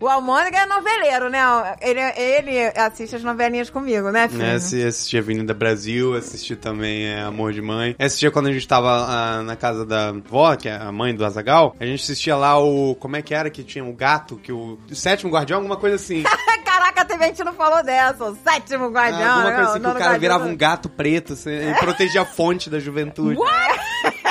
[0.01, 1.41] o Almôndega é noveleiro, né?
[1.80, 4.41] Ele, ele assiste as novelinhas comigo, né, filho?
[4.43, 7.95] Né, assi- assisti Avenida Brasil, assisti também é, Amor de Mãe.
[7.99, 11.24] Assistia quando a gente tava ah, na casa da vó, que é a mãe do
[11.24, 11.74] Azagal.
[11.78, 12.95] A gente assistia lá o.
[12.95, 14.36] Como é que era que tinha o gato?
[14.36, 16.22] Que o, o sétimo guardião, alguma coisa assim.
[17.21, 18.25] Teve gente não falou dessa.
[18.25, 19.23] O sétimo guardião.
[19.23, 20.21] Ah, alguma coisa não, assim que o cara guardião.
[20.21, 23.39] virava um gato preto assim, e protegia a fonte da juventude.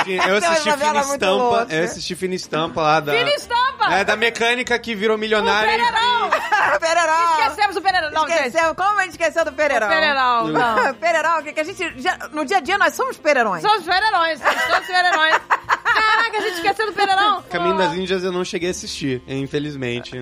[0.04, 1.66] Tinha- Eu assisti Fina Estampa.
[1.70, 3.12] Eu assisti Fina Estampa lá da.
[3.12, 3.94] Fina Estampa!
[3.94, 5.70] É, da mecânica que virou milionária.
[5.70, 6.30] e- Pererol!
[6.80, 7.40] Pereirão.
[7.40, 8.10] Esquecemos o Pererol.
[8.12, 8.46] Não, gente.
[8.46, 8.74] Esqueceu.
[8.74, 9.88] Como a gente esqueceu do Pereirão?
[9.88, 10.94] Pererol, não.
[10.94, 12.00] Pereirão, que, a gente.
[12.00, 13.60] já- no dia a dia nós somos Pereirões.
[13.62, 15.40] Somos super-heróis, somos todos super-heróis.
[16.00, 17.42] Caraca, a gente esqueceu do Pererol.
[17.50, 20.12] Caminho das Índias eu não cheguei a assistir, infelizmente.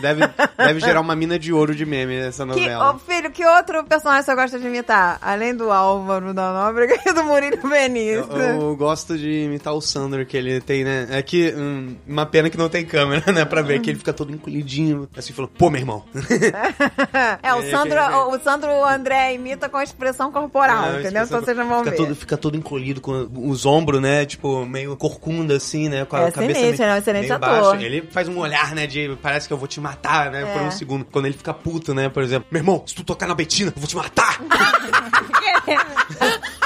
[0.00, 0.22] Deve,
[0.56, 2.94] deve gerar uma mina de ouro de meme essa Que, novela.
[2.94, 5.18] ô, filho, que outro personagem você gosta de imitar?
[5.20, 8.26] Além do Álvaro da Nóbrega e do Murilo Benício.
[8.32, 11.06] Eu, eu gosto de imitar o Sandro, que ele tem, né?
[11.10, 13.44] É que, hum, uma pena que não tem câmera, né?
[13.44, 16.04] Pra ver que ele fica todo encolhidinho, assim, falando, pô, meu irmão.
[17.42, 21.22] é, o É, Sandro, o, o Sandro André imita com a expressão corporal, Ah, entendeu?
[21.22, 21.96] fica Então vocês não vão fica ver.
[21.96, 24.24] Todo, fica todo encolhido com os ombros, né?
[24.24, 26.04] Tipo, meio corcunda, assim, né?
[26.04, 27.48] Com a É cabeça sinistro, meio, ele é um excelente meio ator.
[27.72, 27.82] baixa.
[27.84, 28.86] Ele faz um olhar, né?
[28.86, 30.44] De parece que eu vou te matar, né?
[30.44, 30.64] Por É.
[30.64, 31.04] um segundo.
[31.04, 32.08] Quando ele fica puto, né?
[32.08, 34.38] Por exemplo, meu irmão, se tu tocar na Betina, eu vou te matar!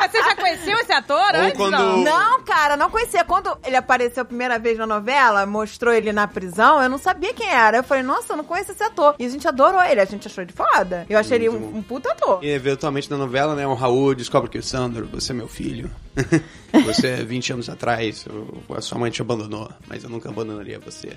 [0.00, 1.56] Mas você já conheceu esse ator Ou antes?
[1.56, 1.98] quando- Não.
[2.02, 3.24] Não, cara, não conhecia.
[3.24, 7.32] Quando ele apareceu a primeira vez na novela, mostrou ele na prisão, eu não sabia
[7.34, 7.76] quem era.
[7.78, 9.14] Eu falei, nossa, eu não conheço esse ator.
[9.18, 11.06] E a gente adorou ele, a gente achou ele foda.
[11.08, 12.38] Eu achei ele um, um puta ator.
[12.42, 13.66] E eventualmente na novela, né?
[13.66, 15.90] O Raul descobre que o Sandro, você é meu filho.
[16.84, 21.08] Você, 20 anos atrás, o- a sua mãe te abandonou, mas eu nunca abandonaria você.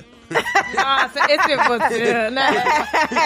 [0.76, 2.64] Nossa, esse é você, né?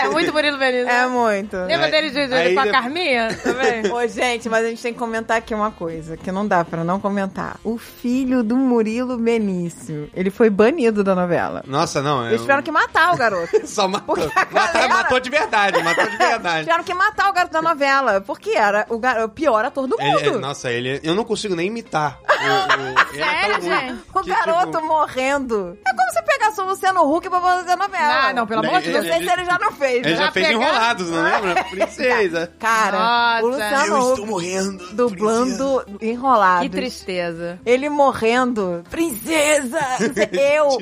[0.03, 0.89] É muito bonito Benício.
[0.89, 1.55] É muito.
[1.55, 3.91] Lembra dele de, de, aí com a Carminha também?
[3.91, 6.83] Ô, gente, mas a gente tem que comentar aqui uma coisa, que não dá pra
[6.83, 7.57] não comentar.
[7.63, 11.63] O filho do Murilo Benício, ele foi banido da novela.
[11.65, 12.27] Nossa, não.
[12.27, 13.47] Eles tiveram que matar o garoto.
[13.65, 14.15] Só matou.
[14.51, 16.59] Galera- matou de verdade, matou de verdade.
[16.65, 19.23] Tiveram que matar o garoto da novela, porque era o, gar...
[19.23, 20.19] o pior ator do mundo.
[20.19, 20.99] ele- nossa, ele.
[21.01, 22.19] Eu não consigo nem imitar.
[22.27, 24.03] O, ele é Sério, gente?
[24.13, 25.77] O que, garoto tipo, morrendo.
[25.87, 28.13] É como você pegasse o Luciano Huck pra fazer a novela.
[28.27, 29.13] Ah, não, pelo amor de Não Deus.
[29.13, 30.05] sei se ele já não fez.
[30.05, 30.15] Ele né?
[30.15, 31.63] já fez pegar- enrolados, não lembra?
[31.69, 32.53] Princesa.
[32.59, 33.43] Cara, Nossa.
[33.43, 34.87] o Luciano Huck morrendo.
[34.93, 36.61] dublando enrolado.
[36.63, 37.59] Que tristeza.
[37.65, 38.83] Ele morrendo.
[38.89, 39.79] Princesa!
[40.37, 40.77] Eu,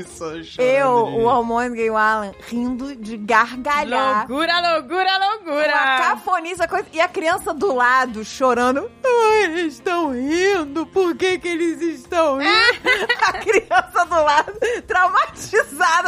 [0.57, 0.89] eu,
[1.21, 4.25] o Almônica e o Alan, rindo de gargalhar.
[4.29, 5.73] Loucura, loucura, loucura.
[5.73, 6.85] Uma cafonice, a coisa.
[6.93, 8.89] E a criança do lado chorando.
[9.05, 10.85] Ai, eles estão rindo.
[10.87, 12.49] Por que que eles estão rindo?
[13.27, 14.53] a criança do lado,
[14.87, 15.54] traumatizada,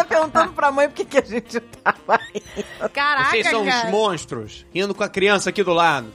[0.07, 2.89] perguntando pra mãe por que a gente tava rindo.
[2.91, 3.87] Caraca, Vocês são cara.
[3.87, 6.11] uns monstros, rindo com a criança aqui do lado.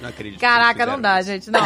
[0.00, 0.40] não acredito.
[0.40, 1.30] Caraca, não dá, isso.
[1.30, 1.60] gente, não.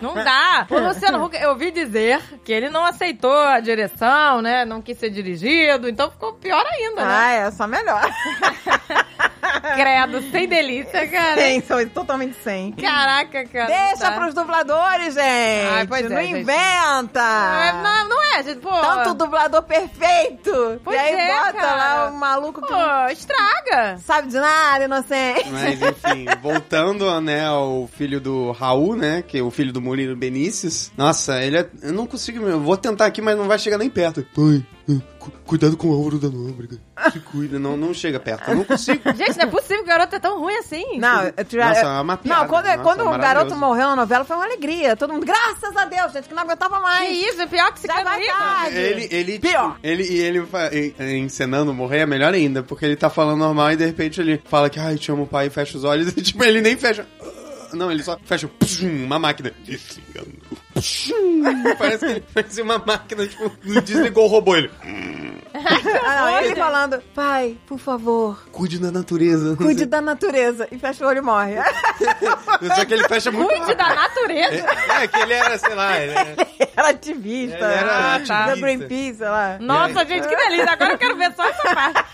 [0.00, 0.66] Não dá.
[0.70, 4.64] O Luciano Huck, eu ouvi dizer que ele não aceitou a direção, né?
[4.64, 7.08] Não quis ser dirigido, então ficou pior ainda, né?
[7.08, 8.02] Ah, é só melhor.
[9.76, 11.40] Credo, sem delícia, cara.
[11.40, 12.72] Sem, são totalmente sem.
[12.72, 13.66] Caraca, cara.
[13.66, 14.12] Deixa dá.
[14.12, 15.66] pros dubladores, gente.
[15.70, 16.40] Ai, pois é, não gente.
[16.40, 17.20] inventa.
[17.20, 18.70] É, Não, não é, gente, pô.
[18.70, 20.80] Tanto dublador perfeito.
[20.84, 21.76] Pois e aí é, bota cara.
[21.76, 23.98] lá o maluco que Pô, estraga.
[23.98, 25.50] sabe de nada, inocente.
[25.50, 30.16] Mas enfim, voltando, né, ao filho do Raul, né, que é o filho do Murilo
[30.16, 30.92] Benícius.
[30.96, 31.68] Nossa, ele é...
[31.82, 34.26] Eu não consigo, eu vou tentar aqui, mas não vai chegar nem perto.
[34.34, 34.64] Pai,
[35.26, 36.78] cu- cuidado com a ouro da nóbrega.
[37.12, 38.50] Se cuida, não, não chega perto.
[38.50, 39.00] Eu não consigo.
[39.16, 40.98] Gente, não é possível que o garoto é tão ruim assim.
[40.98, 42.40] Não, eu já- Nossa, eu- é uma piada.
[42.42, 44.96] Não, quando, Nossa, quando o garoto morreu na novela foi uma alegria.
[44.96, 47.16] Todo mundo, graças a Deus, gente, que não aguentava Que mais.
[47.18, 48.32] isso, é pior que se Já vai canita.
[48.32, 48.76] tarde.
[48.78, 49.74] Ele, ele, Pior.
[49.74, 53.38] tipo, ele, e ele e- e encenando morrer é melhor ainda, porque ele tá falando
[53.38, 56.08] normal e de repente ele fala que, ai, te amo, pai, e fecha os olhos
[56.16, 57.06] e, tipo, ele nem fecha.
[57.72, 58.48] Não, ele só fecha
[58.82, 59.52] uma máquina.
[59.64, 60.32] Desligando.
[61.78, 63.50] Parece que ele parece uma máquina, tipo,
[63.82, 64.56] desligou o robô.
[64.56, 64.70] Ele.
[66.04, 69.56] Ah, não, ele falando, pai, por favor, Cuide da natureza.
[69.56, 70.68] cuide da natureza.
[70.70, 71.54] E fecha o olho e morre.
[72.76, 74.66] Só que ele fecha muito Cuide da natureza.
[74.98, 76.36] É, é que ele era, sei lá, ele era...
[76.76, 77.56] era ativista.
[77.56, 78.46] Ele era Ah, ativista.
[78.46, 79.58] Da Greenpeace, sei lá.
[79.60, 80.70] Nossa, gente, que delícia.
[80.72, 82.04] Agora eu quero ver só essa parte.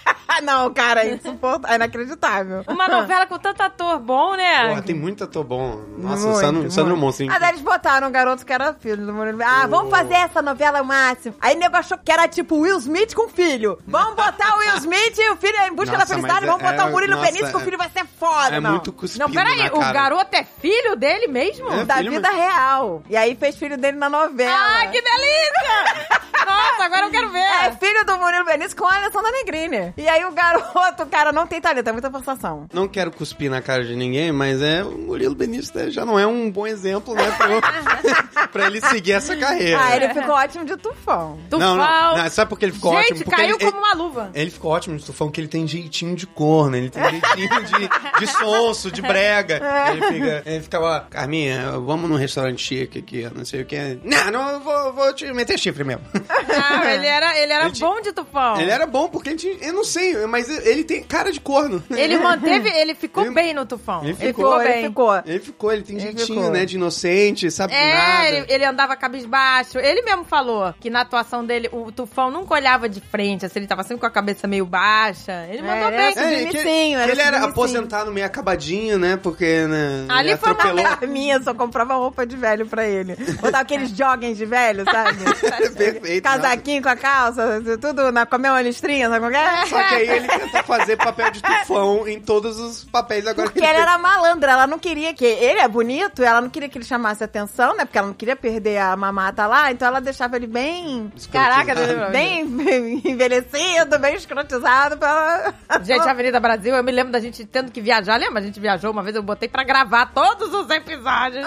[0.43, 1.71] Não, cara, é insuportável.
[1.73, 2.65] É inacreditável.
[2.67, 4.69] Uma novela com tanto ator bom, né?
[4.69, 5.83] Porra, tem muito ator bom.
[5.99, 7.31] Nossa, Muito, Sandro, Sandro muito.
[7.31, 10.41] Ah, daí eles botaram um garoto que era filho do Murilo Ah, vamos fazer essa
[10.43, 11.35] novela ao máximo.
[11.41, 13.79] Aí o nego achou que era tipo Will Smith com filho.
[13.87, 16.47] Vamos botar o Will Smith e o filho em busca Nossa, da felicidade.
[16.47, 18.57] Vamos é- botar é- o Murilo nossa, Benício que o é- filho vai ser foda.
[18.57, 18.71] É não.
[18.73, 21.71] muito cuspido Não, peraí, o garoto é filho dele mesmo?
[21.73, 21.85] É.
[21.85, 23.03] Da filho, vida real.
[23.09, 24.53] E aí fez filho dele na novela.
[24.55, 26.23] Ah, que delícia!
[26.45, 27.39] Nossa, agora eu quero ver.
[27.39, 29.95] É filho do Murilo Benício com a Alessandra Negrini.
[29.97, 32.67] E aí o garoto, cara, não tem talento, é muita forçação.
[32.73, 36.27] Não quero cuspir na cara de ninguém, mas é o Murilo Benício já não é
[36.27, 37.47] um bom exemplo, né, pra,
[38.51, 39.79] pra ele seguir essa carreira.
[39.83, 41.39] Ah, ele ficou ótimo de tufão.
[41.51, 41.59] Tufão.
[41.59, 43.25] Não, não, não, sabe por que ele ficou Gente, ótimo?
[43.25, 44.31] Porque caiu ele, como uma luva.
[44.35, 47.65] ele, ele ficou ótimo de tufão, porque ele tem jeitinho de corno, ele tem jeitinho
[47.65, 49.61] de, de sonso, de brega.
[49.93, 53.99] Ele fica, ele fica lá, Carminha, vamos num restaurante chique aqui, não sei o que.
[54.05, 56.03] Não, não, eu vou, vou te meter chifre mesmo.
[56.13, 58.61] Não, ele era, ele era Ele bom de tufão.
[58.61, 61.83] Ele era bom, porque ele tinha, eu não sei, mas ele tem cara de corno.
[61.91, 64.01] Ele manteve, ele ficou Ele- bem no tufão.
[64.03, 64.85] ele Ele ficou, ficou, ele bem.
[64.87, 65.23] ficou.
[65.27, 66.51] Ele ficou, ele tem Ele jeitinho, ficou.
[66.51, 68.29] né, de inocente, sabe de nada.
[68.33, 69.79] É, ele, ele andava cabisbaixo.
[69.79, 73.67] Ele mesmo falou que na atuação dele, o Tufão nunca olhava de frente, assim, ele
[73.67, 75.47] tava sempre com a cabeça meio baixa.
[75.49, 76.05] Ele mandou ele bem.
[76.07, 79.17] era É, que, que era ele era aposentado meio acabadinho, né?
[79.17, 80.07] Porque, né?
[80.09, 80.99] Ali ele foi uma atropelou.
[81.03, 83.17] A minha só comprava roupa de velho pra ele.
[83.41, 85.19] Botava aqueles joggings de velho, sabe?
[85.77, 86.23] Perfeito.
[86.23, 89.67] Casaquinho com a calça, tudo na, com a mesma listrinha, sabe como é?
[89.67, 93.51] Só que aí ele tenta fazer papel de tufão em todos os papéis agora.
[93.51, 95.25] Porque ela era malandra, ela não queria que.
[95.25, 97.85] Ele é bonito, ela não queria que ele chamasse atenção, né?
[97.85, 101.13] Porque ela não queria perder a mamata lá, então ela deixava ele bem.
[101.33, 101.75] Caraca,
[102.13, 102.43] bem
[103.05, 105.53] envelhecido, bem escrotizado pra.
[105.83, 108.17] Gente, Avenida Brasil, eu me lembro da gente tendo que viajar.
[108.17, 108.39] Lembra?
[108.41, 111.45] A gente viajou uma vez, eu botei pra gravar todos os episódios.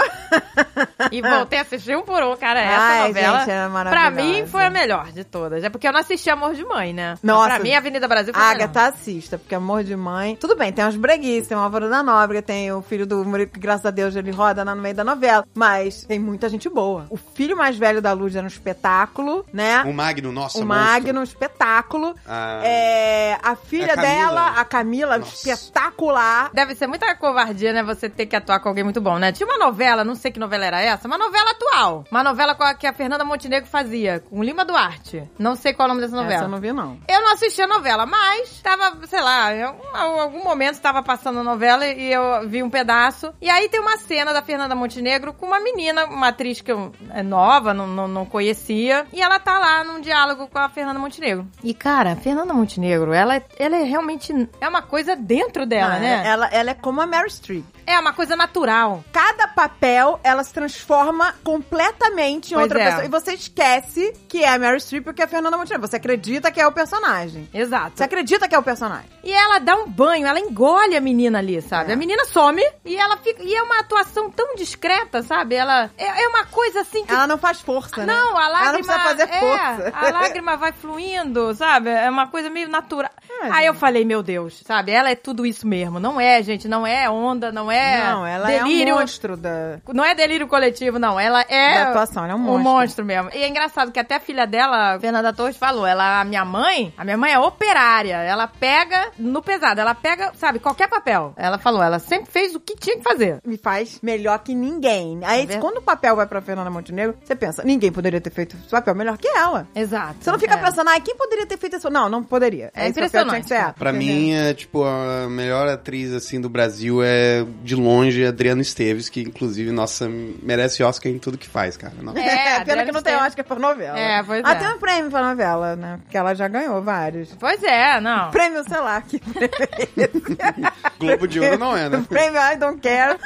[1.10, 2.60] e voltei a assistir um por um, cara.
[2.60, 5.64] Essa Ai, novela, gente, era pra mim, foi a melhor de todas.
[5.64, 7.18] É porque eu não assisti Amor de Mãe, né?
[7.24, 7.52] Nossa.
[7.52, 8.64] Pra mim, Avenida Brasil foi a melhor.
[8.66, 10.36] Agatha, assista, porque amor de mãe.
[10.36, 13.50] Tudo bem, tem uns breguices, tem o Álvaro da Nóbrega, tem o filho do Murilo,
[13.50, 15.46] que graças a Deus ele roda lá no meio da novela.
[15.54, 17.06] Mas tem muita gente boa.
[17.10, 19.84] O filho mais velho da Luz era um espetáculo, né?
[19.84, 20.66] O Magno, nossa, o.
[20.66, 22.16] Magno, um espetáculo.
[22.28, 22.62] Ah.
[22.64, 24.08] É, a filha A Camila.
[24.16, 25.50] dela, a Camila, Nossa.
[25.50, 26.50] espetacular.
[26.54, 27.84] Deve ser muita covardia, né?
[27.84, 29.32] Você ter que atuar com alguém muito bom, né?
[29.32, 32.06] Tinha uma novela, não sei que novela era essa, uma novela atual.
[32.12, 35.24] Uma novela com a- que a Fernanda Montenegro fazia, com Lima Duarte.
[35.38, 36.36] Não sei qual é o nome dessa novela.
[36.36, 36.98] Essa eu não vi, não.
[37.08, 41.40] Eu não assisti a novela, mas tava, sei lá, em algum, algum momento estava passando
[41.40, 43.34] a novela e eu vi um pedaço.
[43.42, 46.92] E aí tem uma cena da Fernanda Montenegro com uma menina, uma atriz que eu,
[47.12, 49.06] é nova, não, não, não conhecia.
[49.12, 51.48] E ela tá lá num diálogo com a Fernanda Montenegro.
[51.64, 54.32] E, cara, a Fernanda Montenegro, ela, é- ela é realmente.
[54.62, 56.24] É uma coisa dentro dela, Não, né?
[56.26, 57.66] Ela, ela é como a Mary Streep.
[57.86, 59.04] É uma coisa natural.
[59.12, 62.86] Cada papel, ela se transforma completamente em Pois outra é.
[62.86, 63.06] pessoa.
[63.06, 65.88] E você esquece que é a Mary Streep ou que é a Fernanda Montenegro.
[65.88, 67.48] Você acredita que é o personagem.
[67.54, 67.94] Exato.
[67.96, 69.10] Você acredita que é o personagem.
[69.24, 71.94] E ela dá um banho, ela engole a menina ali, sabe?
[71.94, 73.44] A menina some e ela fica.
[73.44, 75.56] E é uma atuação tão discreta, sabe?
[75.56, 75.90] Ela.
[75.98, 77.12] É, é uma coisa assim que.
[77.12, 78.14] Ela não faz força, né?
[78.14, 78.64] Não, a lágrima.
[78.64, 79.94] Ela não precisa fazer é, força.
[79.96, 81.90] A lágrima vai fluindo, sabe?
[81.90, 83.12] É uma coisa meio natural.
[83.42, 84.92] É, Aí eu falei, meu Deus, sabe?
[84.92, 86.00] Ela é tudo isso mesmo.
[86.00, 87.75] Não é, gente, não é onda, não é.
[88.12, 88.90] Não, ela delírio.
[88.92, 89.78] é um monstro da...
[89.94, 91.20] Não é delírio coletivo, não.
[91.20, 91.84] Ela é.
[91.84, 92.64] Da atuação, ela é um Um monstro.
[92.64, 93.30] monstro mesmo.
[93.34, 95.86] E é engraçado que até a filha dela, Fernanda Torres, falou.
[95.86, 98.16] Ela, a minha mãe, a minha mãe é operária.
[98.18, 101.34] Ela pega no pesado, ela pega, sabe, qualquer papel.
[101.36, 103.40] Ela falou, ela sempre fez o que tinha que fazer.
[103.46, 105.20] Me faz melhor que ninguém.
[105.24, 108.56] Aí, É quando o papel vai pra Fernanda Montenegro, você pensa, ninguém poderia ter feito
[108.58, 109.68] esse papel melhor que ela.
[109.76, 110.16] Exato.
[110.22, 110.58] Você não fica É.
[110.58, 111.90] pensando, ai, quem poderia ter feito isso?
[111.90, 112.72] Não, não poderia.
[112.76, 113.74] É Esse papel tinha impressionante, que ser ela.
[113.74, 114.08] Pra Entendeu?
[114.16, 119.22] mim, é, tipo, a melhor atriz, assim, do Brasil é, de longe, Adriana Esteves, que,
[119.22, 121.94] inclusive, nossa, merece Oscar em tudo que faz, cara.
[122.02, 122.20] Nossa.
[122.20, 123.16] É, pena Adriana que não tem.
[123.16, 123.98] Oscar pra novela.
[123.98, 124.48] É, pois é.
[124.48, 126.00] Até um prêmio pra novela, né?
[126.04, 127.34] Porque ela já ganhou vários.
[127.40, 128.30] Pois é, não.
[128.30, 129.20] Prêmio, sei lá, que
[131.00, 132.06] Globo de Ouro não é, né?
[132.08, 133.18] prêmio I don't care.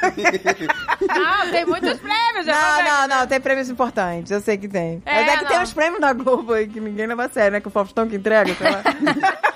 [1.01, 2.45] Não, tem muitos prêmios.
[2.45, 2.83] Não, ver.
[2.83, 5.01] não, não, tem prêmios importantes, eu sei que tem.
[5.05, 5.63] É, Mas é que tem não.
[5.63, 7.59] uns prêmios da Globo aí que ninguém leva a sério, né?
[7.59, 8.83] Que o Faustão que entrega, sei lá.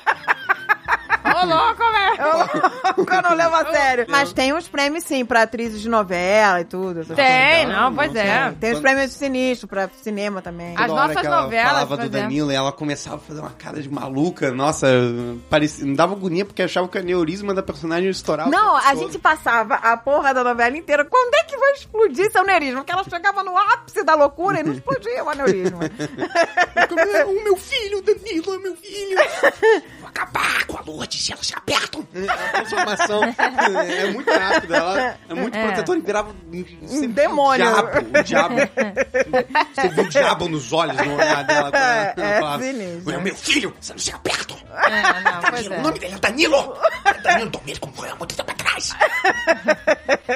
[1.43, 3.15] Ô, louco, velho.
[3.15, 4.05] Eu não levo a sério.
[4.09, 7.01] Mas tem uns prêmios, sim, pra atrizes de novela e tudo.
[7.01, 8.51] essas Tem, Não, não, pois não é.
[8.59, 10.75] Tem os prêmios sinistros pra cinema também.
[10.77, 12.19] As Toda hora nossas que ela novelas, falava do exemplo.
[12.21, 14.51] Danilo e ela começava a fazer uma cara de maluca.
[14.51, 14.87] Nossa,
[15.49, 18.49] parecia, me dava agonia porque achava que o aneurisma da personagem estourava.
[18.49, 21.05] Não, o a gente passava a porra da novela inteira.
[21.05, 22.77] Quando é que vai explodir seu aneurisma?
[22.81, 25.79] Porque ela chegava no ápice da loucura e não explodia o aneurisma.
[27.27, 29.17] O meu filho, Danilo, é meu filho.
[30.15, 32.05] Acabar com a lua de céu se apertam.
[32.29, 34.77] A transformação é muito rápida.
[34.77, 35.65] Ela é muito É.
[35.67, 37.65] protetora e virava um, demônio.
[37.65, 37.89] Um diabo,
[38.19, 38.55] um diabo.
[39.73, 41.71] Você viu o diabo nos olhos, no olhar dela.
[41.71, 42.63] quando ela- É, ela é falava.
[42.65, 44.57] "É meu filho, você não se apertam.
[44.71, 45.77] É, não, pois Danilo, é.
[45.77, 46.77] o nome dele é Danilo.
[47.23, 48.93] Danilo Domingos, como foi há muito tempo atrás.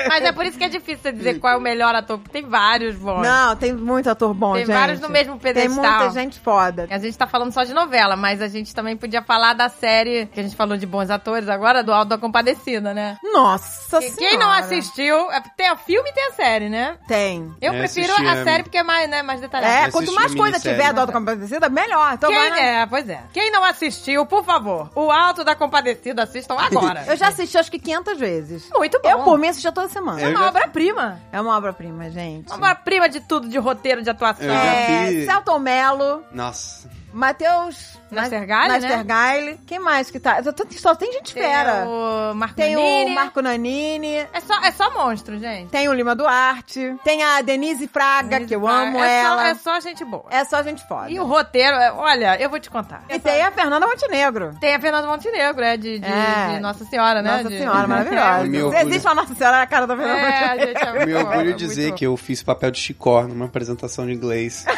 [0.09, 2.32] Mas é por isso que é difícil você dizer qual é o melhor ator, porque
[2.41, 3.21] tem vários bons.
[3.21, 4.75] Não, tem muito ator bom, Tem gente.
[4.75, 5.84] vários no mesmo Tem pedestal.
[5.84, 6.88] muita gente foda.
[6.89, 10.26] A gente tá falando só de novela, mas a gente também podia falar da série
[10.28, 13.18] que a gente falou de bons atores agora, do Alto da Compadecida, né?
[13.24, 14.18] Nossa E senhora.
[14.18, 16.97] Quem não assistiu, é- tem o filme e tem a série, né?
[17.07, 17.51] Tem.
[17.61, 19.88] Eu É, prefiro a série porque é mais, né, mais detalhada.
[19.88, 22.13] É, quanto mais coisa tiver do Alto Compadecida, melhor.
[22.13, 22.59] Então Quem, vai na...
[22.59, 23.22] é, pois é.
[23.34, 27.03] Quem não assistiu, por favor, o Alto da Compadecida, assistam agora.
[27.07, 28.70] Eu já assisti acho que 500 vezes.
[28.74, 29.09] Muito bom.
[29.09, 30.22] Eu, por mim, assistia toda semana.
[30.22, 31.20] É uma já- obra-prima.
[31.32, 32.47] É uma obra-prima, gente.
[32.47, 34.45] Uma obra-prima de tudo, de roteiro, de atuação.
[34.45, 36.89] Eu já É, fiz- Celton Mello, Nossa.
[37.13, 37.97] Matheus...
[38.16, 38.80] Nastergaile, né?
[38.80, 39.60] Nastergaile.
[39.66, 40.41] Quem mais que tá?
[40.43, 41.86] Só, só tem gente Tem fera.
[41.88, 43.12] o Marco Tem Nanini.
[43.12, 44.16] o Marco Nanini.
[44.34, 45.70] É só, é só monstro, gente.
[45.70, 46.95] Tem o Lima Duarte.
[47.03, 49.38] Tem a Denise Fraga, que eu amo é ela.
[49.38, 50.26] Só, é só gente boa.
[50.30, 51.10] É só gente foda.
[51.10, 53.03] E o roteiro, é- olha, eu vou te contar.
[53.10, 54.55] E tem a Fernanda Montenegro.
[54.60, 56.53] Tem a Fernanda Montenegro, é de, de, É.
[56.55, 57.38] de Nossa Senhora, né?
[57.38, 58.80] Nossa De- Senhora, maravilhosa.
[58.82, 60.68] Existe uma Nossa Senhora na cara da Fernanda É, Montenegro.
[60.68, 64.14] gente, é Me orgulho é dizer que eu fiz papel de Chicó numa apresentação de
[64.14, 64.66] inglês.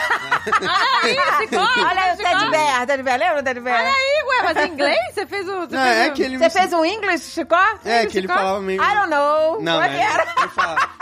[0.49, 0.69] Olha
[1.03, 2.17] aí, Chicó, Olha o.
[2.17, 3.79] Ted Bear, Ted Bear, lembra o Ted Bear?
[3.81, 5.59] Olha aí, ué, mas em inglês você fez o...
[5.67, 7.55] Você Não, fez é o- que ele Você fez um English, Chico?
[7.85, 8.33] É, que ele Chicó?
[8.39, 8.81] falava meio...
[8.81, 9.61] I don't know.
[9.61, 9.97] Não, Como é né?
[9.97, 10.23] que era?
[10.39, 10.77] Ele fala...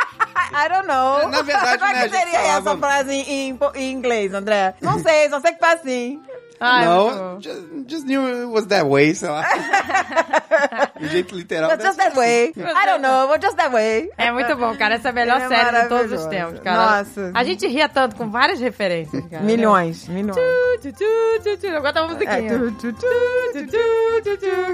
[0.50, 1.28] I don't know.
[1.30, 3.92] Na verdade, Como né, é a que gente seria falava- essa frase em, em- em
[3.92, 4.74] inglês, André?
[4.82, 6.22] Não sei, só sei que foi assim.
[6.60, 7.42] Ai, muito não, bom.
[7.42, 9.44] just, just knew it was that way, sei lá.
[11.00, 11.70] Do jeito literal.
[11.70, 12.52] But just that way.
[12.58, 14.10] I don't know, but just that way.
[14.18, 14.96] É muito bom, cara.
[14.96, 16.98] Essa é a melhor é série de todos os tempos, cara.
[16.98, 17.32] Nossa.
[17.36, 19.44] A gente ria tanto com várias referências, cara.
[19.44, 20.36] Milhões, milhões.
[20.82, 21.68] Tu, tu, tu.
[21.68, 22.74] Agora tá uma É, musiquinha.
[22.80, 23.08] tu, tu.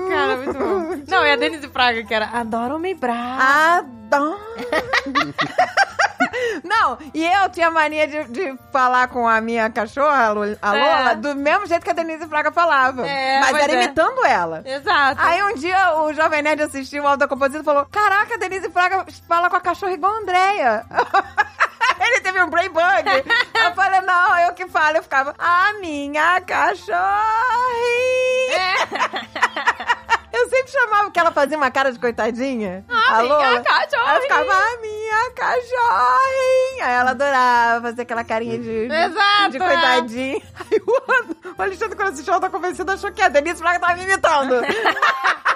[0.09, 1.03] Cara, muito bom.
[1.07, 3.83] Não, e a Denise Fraga, que era Adoro me brava.
[4.13, 4.39] Adoro.
[6.63, 10.29] Não, e eu tinha mania de, de falar com a minha cachorra, a
[10.61, 11.15] a Lola, É.
[11.15, 13.05] do mesmo jeito que a Denise Fraga falava.
[13.07, 13.83] É, mas era é.
[13.83, 14.61] imitando ela.
[14.65, 15.21] Exato.
[15.21, 18.69] Aí um dia o Jovem Nerd assistiu o Alta Composição e falou: Caraca, a Denise
[18.69, 20.85] Fraga fala com a cachorra igual a Andréia.
[21.99, 22.83] Ele teve um brain bug.
[23.53, 24.97] Eu falei, não, eu que falo.
[24.97, 27.03] Eu ficava, a minha cachorrinha.
[29.33, 29.52] Eu
[30.53, 32.85] sempre chamava que ela fazia uma cara de coitadinha.
[32.87, 33.37] A Alô?
[33.37, 34.15] minha cachorrinha.
[34.15, 36.85] Eu ficava, a minha cachorrinha.
[36.85, 39.59] Aí ela adorava fazer aquela carinha de, Exato, de é.
[39.59, 40.41] coitadinha.
[40.71, 44.03] Aí o, o Alexandre, quando assistiu, tá convencido, achou que a Denise Fraga tava me
[44.03, 44.55] imitando.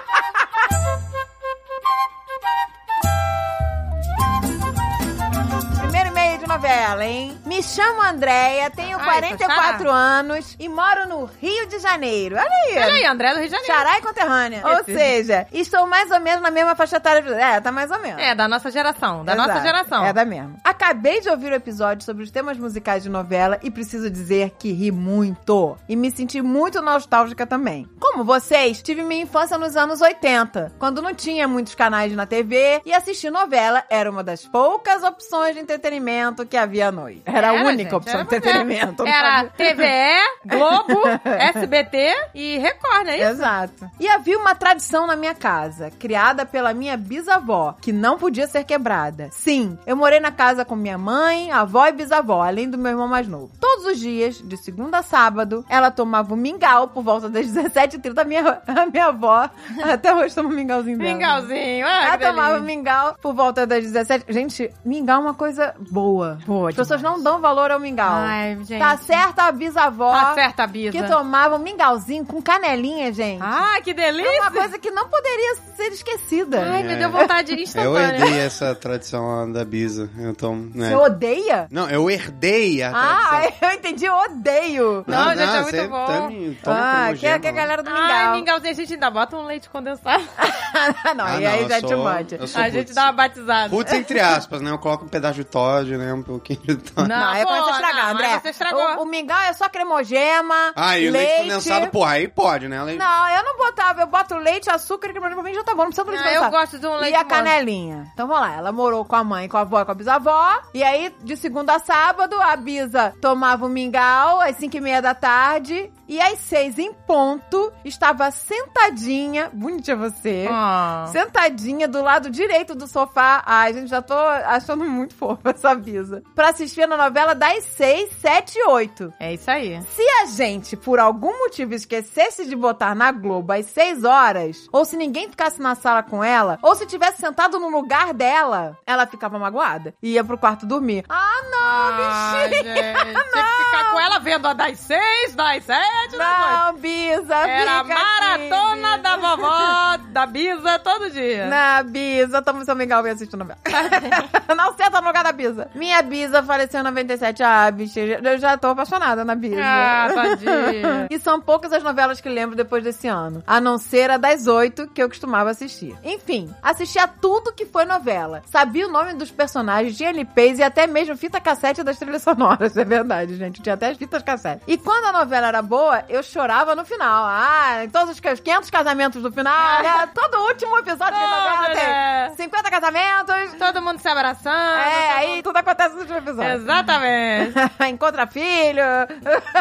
[6.58, 7.38] novela, hein?
[7.46, 9.92] Me chamo Andréia, tenho Ai, 44 Xará.
[9.94, 12.34] anos e moro no Rio de Janeiro.
[12.34, 12.72] Olha aí.
[12.72, 13.72] Olha aí, André do Rio de Janeiro.
[13.72, 14.62] Xará e conterrânea.
[14.66, 14.92] Ou Esse.
[14.92, 17.20] seja, estou mais ou menos na mesma faixa etária.
[17.36, 18.20] É, tá mais ou menos.
[18.20, 19.24] É, da nossa geração.
[19.24, 19.48] Da Exato.
[19.48, 20.04] nossa geração.
[20.04, 20.56] É da mesma.
[20.64, 24.72] Acabei de ouvir o episódio sobre os temas musicais de novela e preciso dizer que
[24.72, 25.76] ri muito.
[25.88, 27.88] E me senti muito nostálgica também.
[28.00, 32.82] Como vocês, tive minha infância nos anos 80, quando não tinha muitos canais na TV
[32.84, 37.22] e assistir novela era uma das poucas opções de entretenimento que havia à noite.
[37.26, 39.06] Era, a única gente, opção era de entretenimento.
[39.06, 43.28] Era TVE, Globo, SBT e Record, é isso?
[43.30, 43.90] Exato.
[44.00, 48.64] E havia uma tradição na minha casa, criada pela minha bisavó, que não podia ser
[48.64, 49.28] quebrada.
[49.32, 53.08] Sim, eu morei na casa com minha mãe, avó e bisavó, além do meu irmão
[53.08, 53.50] mais novo.
[53.60, 58.18] Todos os dias, de segunda a sábado, ela tomava um mingau por volta das 17h30.
[58.18, 59.48] A minha, a minha avó
[59.92, 61.12] até hoje toma um mingauzinho dela.
[61.12, 61.86] Mingauzinho.
[61.86, 66.27] Ah, Ela tomava mingau por volta das 17 Gente, mingau é uma coisa boa.
[66.46, 68.08] Boa As pessoas não dão valor ao mingau.
[68.10, 68.78] Ai, gente.
[68.78, 70.92] Tá certa a bisavó Tá certa, Bisa.
[70.92, 73.40] que tomava um mingauzinho com canelinha, gente.
[73.42, 74.40] Ah, que É delícia.
[74.42, 76.60] uma coisa que não poderia ser esquecida.
[76.70, 76.96] Ai, me É.
[76.96, 78.16] deu vontade Eu instantânea.
[78.24, 80.08] herdei essa tradição da Bisa.
[80.18, 80.88] Então, né?
[80.90, 81.66] Você odeia?
[81.70, 83.58] Não, eu herdei a Ah, tradição.
[83.70, 85.04] eu entendi, eu odeio.
[85.06, 86.06] Não, gente, é muito você bom.
[86.06, 88.34] tá me- toma Ah, que é, que é a galera do Ai, mingau.
[88.36, 90.22] mingauzinho, a gente ainda bota um leite condensado.
[91.16, 92.34] não, Ah, e aí não, já eu te sou- mande.
[92.34, 93.74] eu A gente dá uma batizada.
[93.74, 94.70] Roots entre aspas, né?
[94.70, 96.17] Eu coloco um pedaço de Todd, né?
[96.18, 97.08] Um pouquinho de Todd.
[97.08, 98.26] Não, é pô, estragar, não, André.
[98.26, 98.96] aí Você estragou.
[98.96, 101.26] O, o mingau é só cremogema, Ah, e o leite.
[101.28, 102.82] leite condensado, pô, aí pode, né?
[102.82, 102.98] Leite...
[102.98, 104.00] Não, eu não botava.
[104.02, 105.82] Eu boto leite, açúcar e cremogema pra mim já tá bom.
[105.84, 108.10] Não precisa do leite Ah, eu gosto de um leite E a canelinha.
[108.12, 110.58] Então vamos lá, ela morou com a mãe, com a avó e com a bisavó.
[110.74, 115.00] E aí, de segunda a sábado, a Bisa tomava o mingau às cinco e meia
[115.02, 115.90] da tarde.
[116.08, 121.06] E às seis em ponto, estava sentadinha, bonitinha você, Ah.
[121.12, 123.42] sentadinha do lado direito do sofá.
[123.44, 126.22] Ai, gente, já tô achando muito fofa essa Bisa.
[126.34, 129.12] Pra assistir a novela das seis, sete e oito.
[129.20, 129.80] É isso aí.
[129.82, 134.84] Se a gente, por algum motivo, esquecesse de botar na Globo às 6 horas, ou
[134.84, 139.06] se ninguém ficasse na sala com ela, ou se tivesse sentado no lugar dela, ela
[139.06, 139.94] ficava magoada.
[140.02, 141.04] E ia pro quarto dormir.
[141.08, 142.74] Ah, não, Ai, bichinha!
[142.74, 146.18] gente, Tinha que ficar com ela vendo a das seis, das sete, das oito.
[146.18, 151.46] Não, Bisa, Era a maratona aqui, da vovó, da Bisa, todo dia.
[151.46, 153.58] Na Bisa, toma seu mingau e assiste novela.
[154.56, 155.70] não senta no lugar da Bisa.
[155.74, 157.42] Minha Bisa faleceu em 97.
[157.42, 159.60] Ah, bicho, eu já tô apaixonada na Bisa.
[159.62, 161.08] Ah, tadinha.
[161.10, 163.42] E são poucas as novelas que lembro depois desse ano.
[163.46, 165.96] A não ser a das oito que eu costumava assistir.
[166.04, 168.42] Enfim, assisti a tudo que foi novela.
[168.46, 172.76] Sabia o nome dos personagens, tinha LPs e até mesmo fita cassete das trilhas sonoras.
[172.78, 173.60] É verdade, gente.
[173.60, 174.62] Tinha até as fitas cassete.
[174.66, 177.24] E quando a novela era boa, eu chorava no final.
[177.26, 179.82] Ah, em todos os 500 casamentos do final.
[179.82, 180.08] né?
[180.14, 182.26] Todo último episódio novela Todo, né?
[182.28, 183.54] tem 50 casamentos.
[183.58, 184.54] Todo mundo se abraçando.
[184.78, 186.52] É, aí tudo acontece no último episódio.
[186.52, 187.54] Exatamente.
[187.88, 188.82] Encontra filho.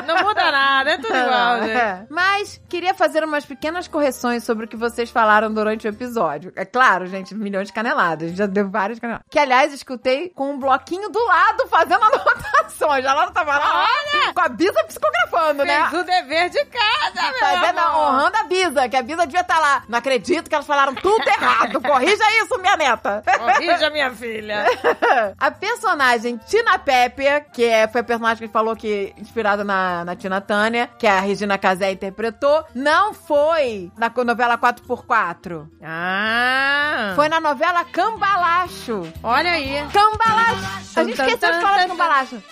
[0.05, 1.71] Não muda nada, é tudo igual, gente.
[1.71, 2.05] É.
[2.09, 6.51] Mas queria fazer umas pequenas correções sobre o que vocês falaram durante o episódio.
[6.55, 8.33] É claro, gente, milhões de caneladas.
[8.33, 9.25] Já deu várias caneladas.
[9.29, 13.03] Que, aliás, escutei com um bloquinho do lado fazendo anotações.
[13.03, 15.89] Já lá tava lá, olha, com a Bisa psicografando, né?
[15.89, 18.01] Fez o dever de casa, meu Fazendo, amor.
[18.01, 19.83] honrando a Bisa, que a Bisa devia estar lá.
[19.87, 21.81] Não acredito que elas falaram tudo errado.
[21.81, 23.23] Corrija isso, minha neta.
[23.37, 24.65] Corrija, minha filha.
[25.39, 30.15] a personagem Tina Pepper, que é, foi a personagem que falou que inspirada na, na
[30.15, 35.67] Tina Tânia, que a Regina Casé interpretou, não foi na novela 4x4.
[35.83, 37.13] Ah.
[37.15, 39.11] Foi na novela Cambalacho.
[39.23, 39.87] Olha aí.
[39.93, 40.77] Cambalacho.
[40.95, 42.43] A gente esqueceu de falar de Cambalacho.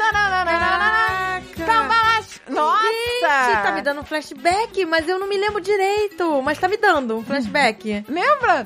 [1.65, 2.41] Cambalacho.
[2.49, 3.54] Nossa!
[3.63, 6.41] Tá me dando um flashback, mas eu não me lembro direito.
[6.43, 8.05] Mas tá me dando um flashback.
[8.07, 8.65] Lembra?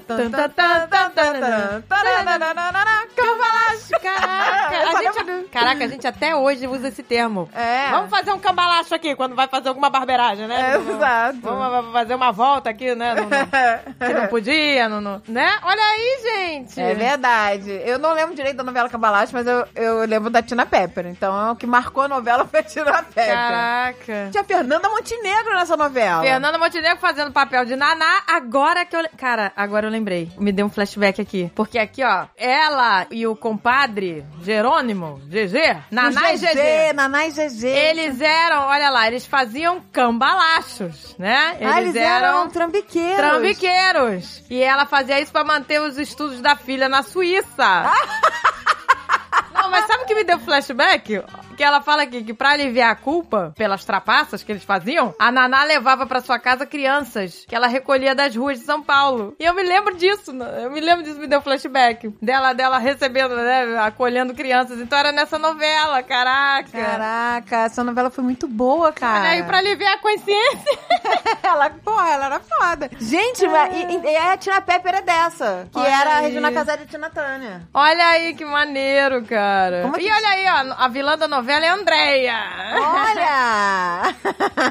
[3.15, 3.89] Cambalacho.
[4.01, 7.49] Caraca, a gente, caraca, a gente até hoje usa esse termo.
[7.55, 7.89] É.
[7.91, 10.75] Vamos fazer um cambalacho aqui quando vai fazer alguma barbeiragem, né?
[10.77, 11.39] Exato.
[11.41, 13.15] Vamos fazer uma volta aqui, né?
[13.15, 15.57] No, no, que não podia, no- né?
[15.63, 16.79] Olha aí, gente.
[16.79, 17.71] É verdade.
[17.85, 21.05] Eu não lembro direito da novela Cambalacho, mas eu, eu lembro da Tina Pepper.
[21.07, 23.27] Então, o que marcou a novela foi a Tina Pepper.
[23.33, 24.29] Caraca.
[24.31, 26.21] Tinha Fernanda Montenegro nessa novela.
[26.21, 29.01] Fernanda Montenegro fazendo papel de Naná, agora que eu...
[29.17, 30.29] Cara, agora eu lembrei.
[30.37, 31.49] Me deu um flashback aqui.
[31.55, 36.93] Porque aqui, ó, ela e o compadre Jerônimo, GG, Naná e GG.
[36.93, 37.65] Naná e GG.
[37.65, 41.57] Eles eram, olha lá, eles faziam cambalachos, né?
[41.61, 43.15] ah, eles eram trambiqueiros.
[43.15, 44.43] trambiqueiros.
[44.49, 47.91] E ela fazia isso pra manter os estudos da filha na Suíça.
[49.53, 51.23] Não, mas sabe o que me deu flashback?
[51.59, 55.29] Que ela fala aqui que pra aliviar a culpa pelas trapaças que eles faziam, a
[55.29, 59.35] Naná levava pra sua casa crianças que ela recolhia das ruas de São Paulo.
[59.37, 60.45] E eu me lembro disso, né?
[60.63, 62.15] eu me lembro disso, me deu flashback.
[62.21, 64.79] Dela, dela recebendo, né, acolhendo crianças.
[64.79, 66.69] Então era nessa novela, caraca.
[66.71, 69.19] Caraca, essa novela foi muito boa, cara.
[69.19, 70.79] Olha aí, pra aliviar a consciência.
[71.43, 72.89] ela, porra, ela era foda.
[73.01, 75.67] Gente, mas- e, e a Tina Pepper é dessa.
[75.73, 76.25] Que Olha era a aí.
[76.27, 77.63] Regina Casé de Tina Tânia.
[77.73, 79.81] Olha aí que maneiro, cara.
[79.81, 82.37] Como é que- E olha aí, ó, a vilã da novela é a Andréia.
[82.75, 84.15] Olha!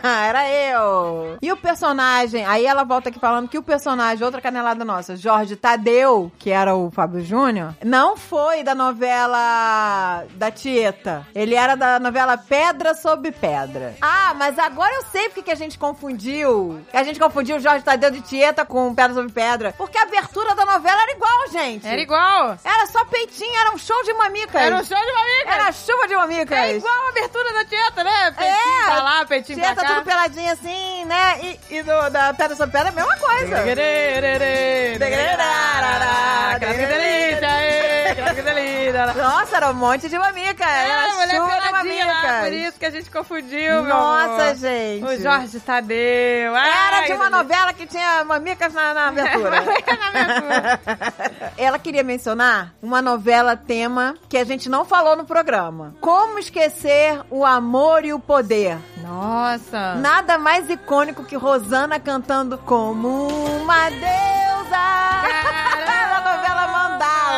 [0.28, 1.38] Era eu!
[1.42, 5.56] E o personagem, aí ela volta aqui falando que o personagem, outra canelada nossa, Jorge
[5.56, 11.26] Tadeu, que era o Fábio Júnior, não foi da novela da Tieta.
[11.34, 13.96] Ele era da novela Pedra sobre Pedra.
[14.00, 16.78] Ah, mas agora eu sei porque que a gente confundiu.
[16.92, 19.74] A gente confundiu o Jorge Tadeu de Tieta com Pedra sobre Pedra.
[19.78, 21.86] Porque a abertura da novela era igual, gente.
[21.86, 22.58] Era igual.
[22.62, 24.60] Era só peitinho, era um show de mamicas.
[24.60, 25.54] Era um show de mamicas.
[25.54, 26.58] Era chuva de mamicas.
[26.58, 28.30] É igual a abertura da Tieta, né?
[28.36, 29.94] Peitinho pra lá, peitinho Tieta pra cá.
[29.94, 31.40] tudo peladinho assim, né?
[31.42, 33.56] E, e do, da Pedra sobre Pedra, a mesma coisa.
[39.14, 40.64] Nossa, era um monte de mamica.
[40.64, 45.04] É, era mulher peladinha lá, por isso que a gente confundiu, meu Nossa, gente.
[45.04, 46.56] O Jorge Tadeu.
[46.56, 49.62] Era Ai, de uma novela que tinha mamicas na, na abertura.
[49.98, 50.80] Na abertura.
[51.56, 55.94] Ela queria mencionar uma novela tema que a gente não falou no programa.
[56.00, 56.57] Como esquecer
[57.30, 58.78] o amor e o poder.
[59.02, 59.94] Nossa.
[59.94, 63.28] Nada mais icônico que Rosana cantando como
[63.62, 65.67] uma deusa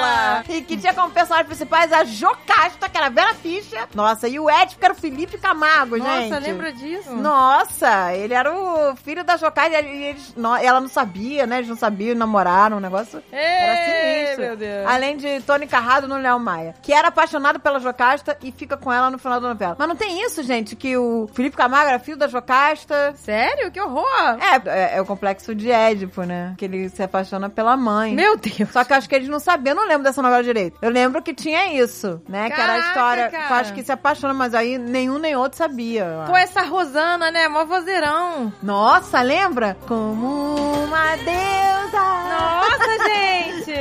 [0.01, 0.45] Mandala.
[0.49, 3.87] E que tinha como personagens principais a Jocasta, que era a Vera Fischer.
[3.95, 6.31] Nossa, e o Ed, que era o Felipe Camargo, gente.
[6.31, 7.15] Nossa, lembra disso?
[7.15, 11.59] Nossa, ele era o filho da Jocasta e eles, ela não sabia, né?
[11.59, 13.23] Eles não sabiam, namoraram, um negócio.
[13.33, 14.45] Era Ei, sinistro.
[14.47, 14.87] meu Deus.
[14.87, 18.93] Além de Tony Carrado no Léo Maia, que era apaixonado pela Jocasta e fica com
[18.93, 19.77] ela no final da novela.
[19.79, 23.13] Mas não tem isso, gente, que o Felipe Camargo era filho da Jocasta.
[23.17, 23.71] Sério?
[23.71, 24.39] Que horror.
[24.41, 26.55] É, é, é o complexo de Édipo, né?
[26.57, 28.15] Que ele se apaixona pela mãe.
[28.15, 28.71] Meu Deus.
[28.71, 30.79] Só que eu acho que eles não sabiam, não lembro dessa novela direito.
[30.81, 32.49] Eu lembro que tinha isso, né?
[32.49, 33.31] que era a Caraca, história.
[33.31, 33.49] cara.
[33.51, 36.25] Eu acho que se apaixona, mas aí nenhum nem outro sabia.
[36.27, 37.49] Pô, essa Rosana, né?
[37.49, 38.53] Mó vozeirão.
[38.63, 39.77] Nossa, lembra?
[39.87, 42.01] Como uma deusa.
[42.01, 43.73] Nossa, gente!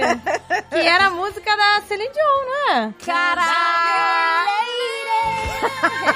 [0.70, 2.94] que era a música da Celine Dion, não é?
[3.06, 4.50] Caraca!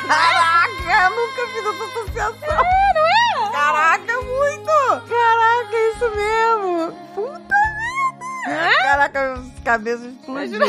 [0.07, 2.65] Caraca, eu nunca fiz essa associação.
[2.65, 3.51] É, não é?
[3.51, 5.07] Caraca, muito!
[5.09, 6.91] Caraca, é isso mesmo.
[7.15, 7.62] Puta!
[8.45, 10.67] Caraca, os cabeças explodiram.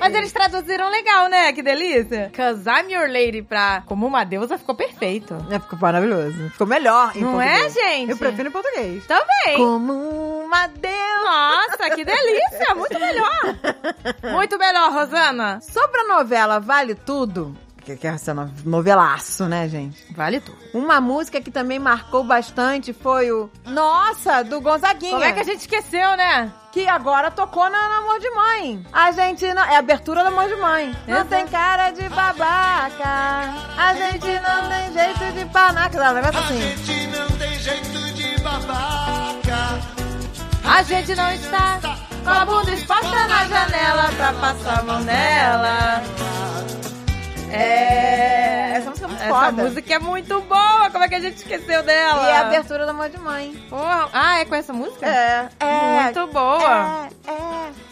[0.00, 1.52] Mas eles traduziram legal, né?
[1.52, 2.30] Que delícia.
[2.34, 5.34] Cause I'm your lady pra Como uma deusa ficou perfeito.
[5.50, 6.50] É, ficou maravilhoso.
[6.50, 7.74] Ficou melhor em Não é, português.
[7.74, 8.10] gente?
[8.10, 9.04] Eu prefiro em português.
[9.06, 9.56] Também.
[9.56, 9.92] Como
[10.44, 11.00] uma deusa.
[11.24, 12.74] Nossa, que delícia!
[12.74, 13.30] Muito melhor.
[14.32, 15.60] Muito melhor, Rosana.
[15.60, 20.12] Sobre a novela Vale Tudo, que que é essa no- novelaço, né, gente?
[20.14, 20.58] Vale tudo.
[20.74, 25.12] Uma música que também marcou bastante foi o Nossa, do Gonzaguinha.
[25.12, 26.52] Como é que a gente esqueceu, né?
[26.72, 28.86] Que agora tocou na, na Amor de Mãe.
[28.92, 29.62] A gente não.
[29.64, 30.94] É a abertura do Amor de Mãe.
[31.08, 31.30] Não Exato.
[31.30, 33.54] tem cara de babaca.
[33.76, 35.98] A gente não tem jeito de panaca.
[35.98, 36.60] Não, negócio assim.
[36.60, 39.80] gente não tem jeito de babaca.
[40.64, 41.80] A gente não está
[42.22, 46.02] com a bunda exposta na janela pra passar a mão nela.
[47.52, 48.72] É.
[48.76, 49.62] Essa música é muito Essa foda.
[49.64, 50.90] música é muito boa.
[50.90, 52.22] Como é que a gente esqueceu dela?
[52.24, 53.52] E é a abertura do Amor de Mãe.
[53.68, 54.08] Porra.
[54.12, 55.06] Ah, é com essa música?
[55.06, 55.48] É.
[55.60, 56.02] É.
[56.04, 57.08] Muito boa.
[57.26, 57.30] É.
[57.30, 57.39] É.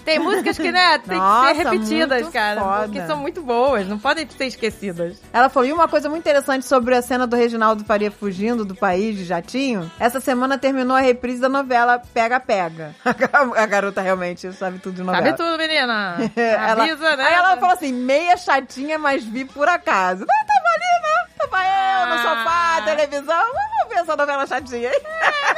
[0.08, 2.60] Tem músicas que, né, tem Nossa, que ser repetidas, cara.
[2.60, 2.82] foda.
[2.84, 5.20] Porque são muito boas, não podem ser esquecidas.
[5.32, 8.74] Ela falou, e uma coisa muito interessante sobre a cena do Reginaldo Faria fugindo do
[8.74, 12.94] país de jatinho, essa semana terminou a reprise da novela Pega Pega.
[13.56, 15.24] A garota realmente sabe tudo de novela.
[15.26, 16.16] Sabe tudo, menina.
[16.36, 17.24] Ela- Avisa, né?
[17.24, 20.20] Aí ela falou assim, meia chatinha, mas vi por acaso.
[20.20, 21.18] Não tava ali, vai
[22.02, 22.18] eu no Ah.
[22.18, 23.24] sofá, televisão.
[23.52, 25.00] Vamos ver essa novela chatinha aí.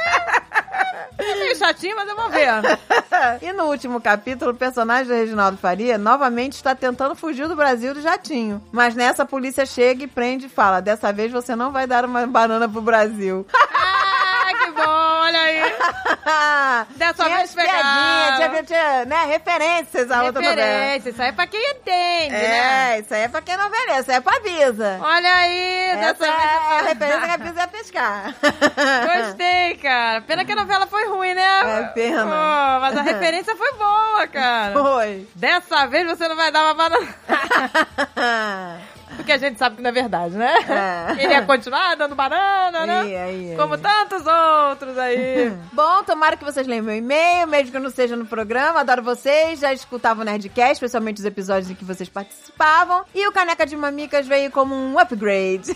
[1.17, 2.47] meio chatinho, mas eu vou ver.
[3.41, 7.93] e no último capítulo, o personagem do Reginaldo Faria novamente está tentando fugir do Brasil
[7.93, 8.61] do jatinho.
[8.71, 12.05] Mas nessa, a polícia chega e prende e fala: Dessa vez você não vai dar
[12.05, 13.45] uma banana pro Brasil.
[14.63, 15.61] Que bom, olha aí.
[16.95, 18.49] Dessa tinha vez pegaram.
[18.49, 20.61] tinha, tinha, né, referências à outra novela.
[20.61, 22.95] Referência, isso aí é pra quem entende, né?
[22.95, 24.99] É, isso aí é pra quem não velha, isso aí é pra Bisa.
[25.01, 26.87] Olha aí, Essa dessa é a vez.
[26.87, 28.35] referência que a Bisa ia pescar.
[29.27, 30.21] Gostei, cara.
[30.21, 31.79] Pena que a novela foi ruim, né?
[31.79, 32.23] É, pena.
[32.23, 32.29] Pô,
[32.81, 34.73] mas a referência foi boa, cara.
[34.73, 35.27] Foi.
[35.35, 37.15] Dessa vez você não vai dar uma banana.
[39.15, 40.53] Porque a gente sabe que não é verdade, né?
[41.17, 41.23] É.
[41.23, 43.01] Ele ia continuar dando banana, né?
[43.01, 45.51] Aí, aí, Como tantos outros aí.
[45.73, 48.79] Bom, tomara que vocês leiam meu e-mail, mesmo que eu não seja no programa.
[48.79, 49.59] Adoro vocês.
[49.59, 53.03] Já escutava o Nerdcast, especialmente os episódios em que vocês participavam.
[53.13, 55.75] E o Caneca de Mamicas veio como um upgrade.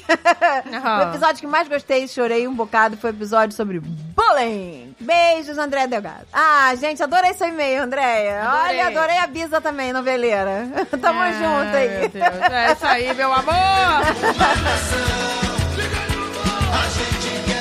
[0.74, 1.00] Aham.
[1.06, 4.96] o episódio que mais gostei e chorei um bocado foi o episódio sobre bullying.
[5.00, 6.26] Beijos, André Delgado.
[6.32, 8.42] Ah, gente, adorei seu e-mail, Andréia.
[8.64, 10.68] Olha, adorei a Bisa também, noveleira.
[11.02, 11.90] Tamo Ah, junto aí.
[12.00, 12.26] meu Deus.
[12.52, 14.06] É isso aí, meu amor.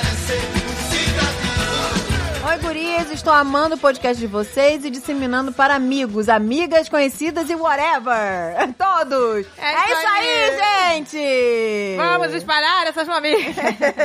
[2.47, 7.55] Oi, gurias, estou amando o podcast de vocês e disseminando para amigos, amigas, conhecidas e
[7.55, 8.71] whatever.
[8.77, 9.47] Todos.
[9.57, 11.97] É É, isso aí, gente.
[11.97, 13.55] Vamos espalhar essas mamitas.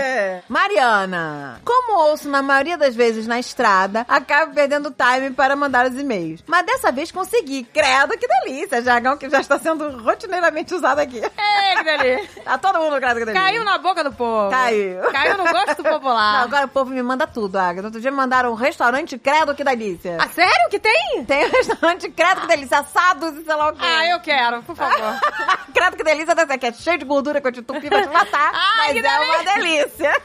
[0.48, 5.98] Mariana, como ouço na maioria das vezes na estrada, acabo perdendo time para mandar os
[5.98, 6.42] e-mails.
[6.46, 7.64] Mas dessa vez consegui.
[7.64, 8.80] Credo, que delícia.
[8.82, 11.20] Jargão que já está sendo rotineiramente usado aqui.
[11.20, 12.30] É, que delícia.
[12.50, 13.42] Tá todo mundo credo que delícia.
[13.46, 14.50] Caiu na boca do povo.
[14.50, 15.02] Caiu.
[15.12, 16.38] Caiu no gosto popular.
[16.38, 17.86] Não, agora o povo me manda tudo, Agatha.
[17.86, 20.16] Outro dia me mandaram um restaurante credo que delícia.
[20.20, 21.24] Ah, sério que tem?
[21.26, 23.80] Tem um restaurante credo que delícia, assados e sei lá o quê.
[23.82, 25.18] Ah, eu quero, por favor.
[25.74, 28.52] credo que delícia, que é cheio de gordura que eu te tupi pra te matar.
[28.54, 30.22] Ai, mas é uma delícia.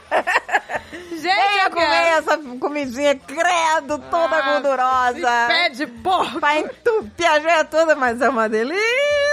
[1.34, 5.46] Venha comer essa comidinha credo, toda Ah, gordurosa.
[5.48, 6.40] Pé de porco.
[6.40, 8.82] Pra entupir a joia toda, mas é uma delícia.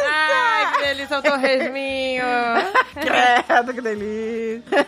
[0.10, 2.24] Ai, que delícia, o torresminho.
[2.94, 4.88] Credo, que delícia.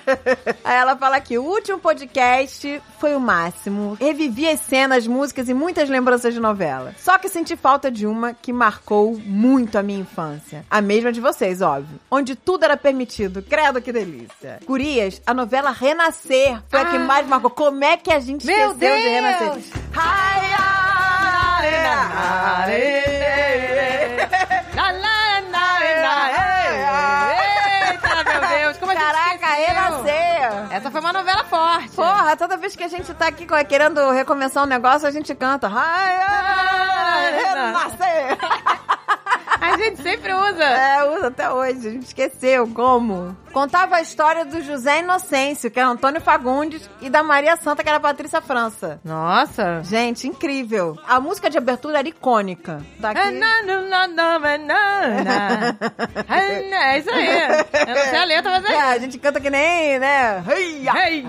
[0.63, 3.97] Aí ela fala aqui, o último podcast foi o máximo.
[3.99, 6.93] Revivi as cenas, músicas e muitas lembranças de novela.
[6.97, 10.65] Só que senti falta de uma que marcou muito a minha infância.
[10.69, 11.99] A mesma de vocês, óbvio.
[12.11, 13.41] Onde tudo era permitido.
[13.41, 14.59] Credo, que delícia.
[14.65, 16.99] Gurias, a novela Renascer foi a que Ah.
[16.99, 17.49] mais marcou.
[17.49, 19.03] Como é que a gente Meu esqueceu de Deus!
[19.03, 19.63] Renascer?
[19.95, 20.45] Ai,
[28.79, 29.47] como a gente Caraca?
[29.47, 30.75] Renascer!
[30.75, 31.95] Essa foi uma novela forte.
[31.95, 35.67] Porra, toda vez que a gente tá aqui querendo recomeçar um negócio, a gente canta.
[35.73, 38.84] Ai, ai, renascer!
[39.61, 40.63] A gente sempre usa.
[40.63, 43.35] É, usa até hoje, a gente esqueceu como.
[43.53, 47.89] Contava a história do José Inocêncio, que era Antônio Fagundes, e da Maria Santa, que
[47.89, 48.99] era Patrícia França.
[49.03, 49.81] Nossa.
[49.83, 50.97] Gente, incrível.
[51.07, 52.81] A música de abertura era icônica.
[53.01, 53.19] Tá aqui.
[56.85, 57.27] É isso aí.
[57.87, 58.81] Eu não sei a letra, mas É, é.
[58.81, 60.43] a gente canta que nem, né?
[60.47, 61.25] Heia, heia,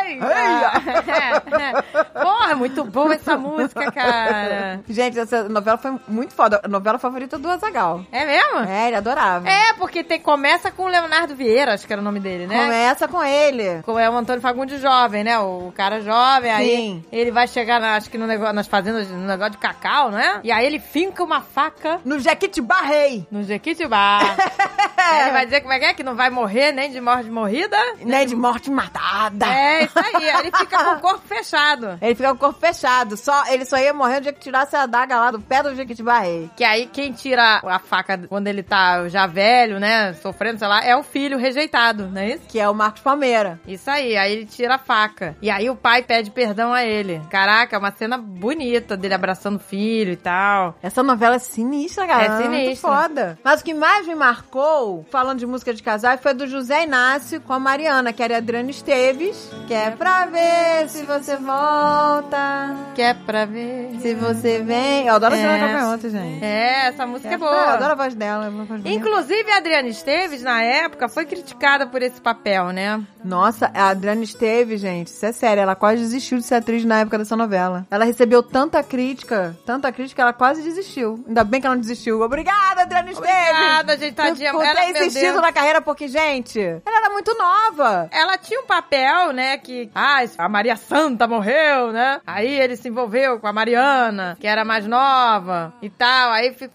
[0.00, 1.82] heia.
[2.22, 4.80] Porra, muito boa essa música, cara.
[4.88, 6.60] Gente, essa novela foi muito foda.
[6.64, 8.02] A novela favorita do Azagal.
[8.12, 8.58] É mesmo?
[8.68, 9.48] É, ele adorava.
[9.48, 12.62] É, porque tem, começa com o Leonardo Vieira, acho que era o nome dele, né?
[12.62, 13.82] Começa com ele.
[13.84, 15.38] Como é o Antônio Fagundes jovem, né?
[15.38, 17.04] O cara jovem, aí Sim.
[17.12, 20.18] ele vai chegar, na- acho que no negócio, nas fazendas, no negócio de cacau, não
[20.18, 20.40] é?
[20.44, 23.26] E aí ele finca uma faca No Jequitibá Rei.
[23.30, 24.20] no Jequitibá.
[25.02, 27.28] Aí ele vai dizer como é que é, que não vai morrer nem de morte
[27.30, 27.76] morrida.
[28.04, 29.46] Né, de morte matada.
[29.46, 30.28] É, isso aí.
[30.30, 31.98] Aí ele fica com o corpo fechado.
[32.00, 33.16] Ele fica com o corpo fechado.
[33.16, 35.74] Só, ele só ia morrer no dia que tirasse a adaga lá do pé do
[35.74, 36.50] Jequitibá Rei.
[36.54, 40.12] Que aí quem tira a faca quando ele tá já velho, né?
[40.14, 42.42] Sofrendo, sei lá, é o filho rejeitado, não é isso?
[42.48, 43.60] Que é o Marcos Palmeira.
[43.66, 45.36] Isso aí, aí ele tira a faca.
[45.40, 47.20] E aí o pai pede perdão a ele.
[47.30, 50.76] Caraca, é uma cena bonita dele abraçando o filho e tal.
[50.82, 52.24] Essa novela é sinistra, cara.
[52.24, 52.90] É Muito sinistra.
[52.90, 53.38] foda.
[53.44, 57.40] Mas o que mais me marcou, falando de música de casal, foi do José Inácio
[57.40, 59.50] com a Mariana, que era a Adriana Esteves.
[59.66, 63.90] Que é pra ver se você volta, Que é pra ver.
[64.00, 65.06] se você vem.
[65.06, 65.58] Eu adoro a É.
[65.60, 66.44] Calcanhoto, gente.
[66.44, 67.72] É, essa música é, Eu boa.
[67.74, 68.46] adoro a voz dela.
[68.46, 68.80] a voz.
[68.84, 73.00] Inclusive, a Adriana Esteves, na época, foi criticada por esse papel, né?
[73.24, 77.00] Nossa, a Adriana Esteves, gente, isso é sério, ela quase desistiu de ser atriz na
[77.00, 77.86] época dessa novela.
[77.90, 81.22] Ela recebeu tanta crítica, tanta crítica, ela quase desistiu.
[81.28, 82.20] Ainda bem que ela não desistiu.
[82.22, 83.50] Obrigada, Adriana Esteves!
[83.50, 84.52] Obrigada, gente, tadinha.
[84.52, 85.34] Por Ela, Deus.
[85.40, 88.08] na carreira, porque, gente, ela era muito nova.
[88.10, 92.20] Ela tinha um papel, né, que, ah, a Maria Santa morreu, né?
[92.26, 96.32] Aí ele se envolveu com a Mariana, que era mais nova e tal.
[96.32, 96.70] Aí fi-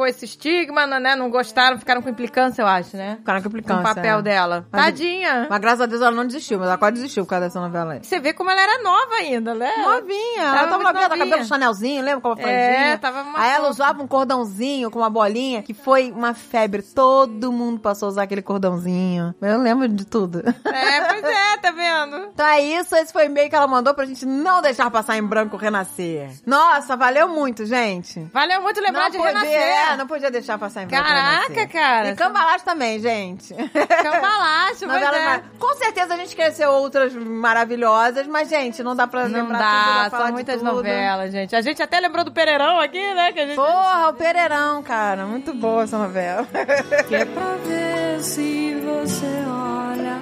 [0.00, 1.14] né, ficou esse estigma, né?
[1.16, 3.16] Não gostaram, ficaram com implicância, eu acho, né?
[3.18, 3.80] Ficaram com Com implicância.
[3.80, 4.22] o papel é.
[4.22, 4.66] dela.
[4.72, 5.46] Mas- Tadinha.
[5.50, 7.94] Mas graças a Deus ela não desistiu, mas ela quase desistiu por causa dessa novela
[7.94, 8.00] aí.
[8.02, 9.70] Você vê como ela era nova ainda, né?
[9.76, 12.54] Novinha, ela Tava novinha, tava cabelo chanelzinho, lembra como franjinha?
[12.60, 16.82] É, tava uma Aí ela usava um cordãozinho com uma bolinha, que foi uma febre.
[16.82, 19.34] Todo mundo passou a usar aquele cordãozinho.
[19.40, 20.40] Eu lembro de tudo.
[20.40, 22.16] É, pois é, tá vendo?
[22.32, 25.16] Então é isso, esse foi o e-mail que ela mandou pra gente não deixar passar
[25.16, 26.30] em branco renascer.
[26.46, 28.20] Nossa, valeu muito, gente.
[28.32, 29.50] Valeu muito lembrar não de renascer.
[29.50, 32.10] é, não podia deixar passar em branco Caraca, cara.
[32.10, 33.54] E Cambalacho também, gente.
[34.02, 35.42] Cambalacho, mas é.
[35.58, 40.10] Com certeza a gente cresceu outras maravilhosas, mas, gente, não dá pra Não lembrar dá,
[40.10, 41.54] tudo, são de muitas novelas, gente.
[41.54, 43.32] A gente até lembrou do Pereirão aqui, né?
[43.32, 43.56] Que a gente...
[43.56, 45.26] Porra, o Pereirão, cara.
[45.26, 46.46] Muito boa essa novela.
[47.08, 50.18] Que é pra ver se você olha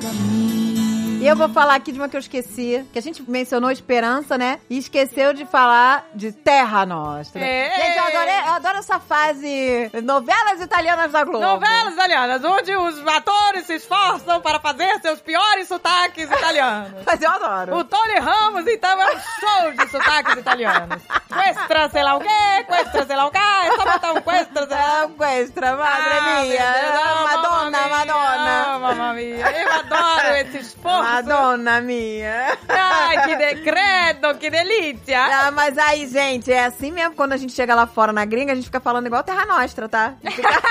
[0.00, 0.79] pra mim.
[1.20, 4.38] E eu vou falar aqui de uma que eu esqueci, que a gente mencionou Esperança,
[4.38, 4.58] né?
[4.70, 7.44] E esqueceu de falar de Terra Nostra.
[7.44, 7.70] É.
[7.76, 11.44] Gente, eu, adorei, eu adoro essa fase novelas italianas da Globo.
[11.44, 16.92] Novelas italianas, onde os atores se esforçam para fazer seus piores sotaques italianos.
[17.04, 17.76] Mas eu adoro.
[17.76, 21.02] O Tony Ramos, então, é um show de sotaques italianos.
[21.28, 24.66] Questra, sei lá o quê, questra, sei lá o quê, é só botar um questra,
[24.66, 26.72] sei lá É um extra, madre Ah, mia.
[26.72, 28.64] Deus, Madonna, Madonna.
[28.74, 31.09] ah, Mamma mia, eu adoro esse esforço.
[31.14, 32.58] Madonna mia.
[32.68, 33.62] Ai, que de...
[33.62, 35.20] credo, que delícia.
[35.24, 37.14] Ah, mas aí, gente, é assim mesmo.
[37.14, 39.88] Quando a gente chega lá fora na gringa, a gente fica falando igual Terra Nostra,
[39.88, 40.14] tá?
[40.22, 40.62] Fica-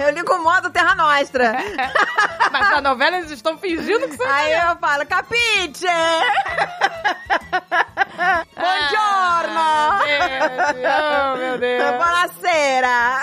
[0.00, 1.52] eu ligo o modo Terra Nostra.
[2.52, 5.86] Mas na novela eles estão fingindo que são Aí eu falo, capiche!
[8.12, 9.58] Buongiorno!
[9.58, 10.92] Ah, meu Deus.
[11.32, 11.96] Oh, meu Deus.
[11.96, 13.22] Buonasera!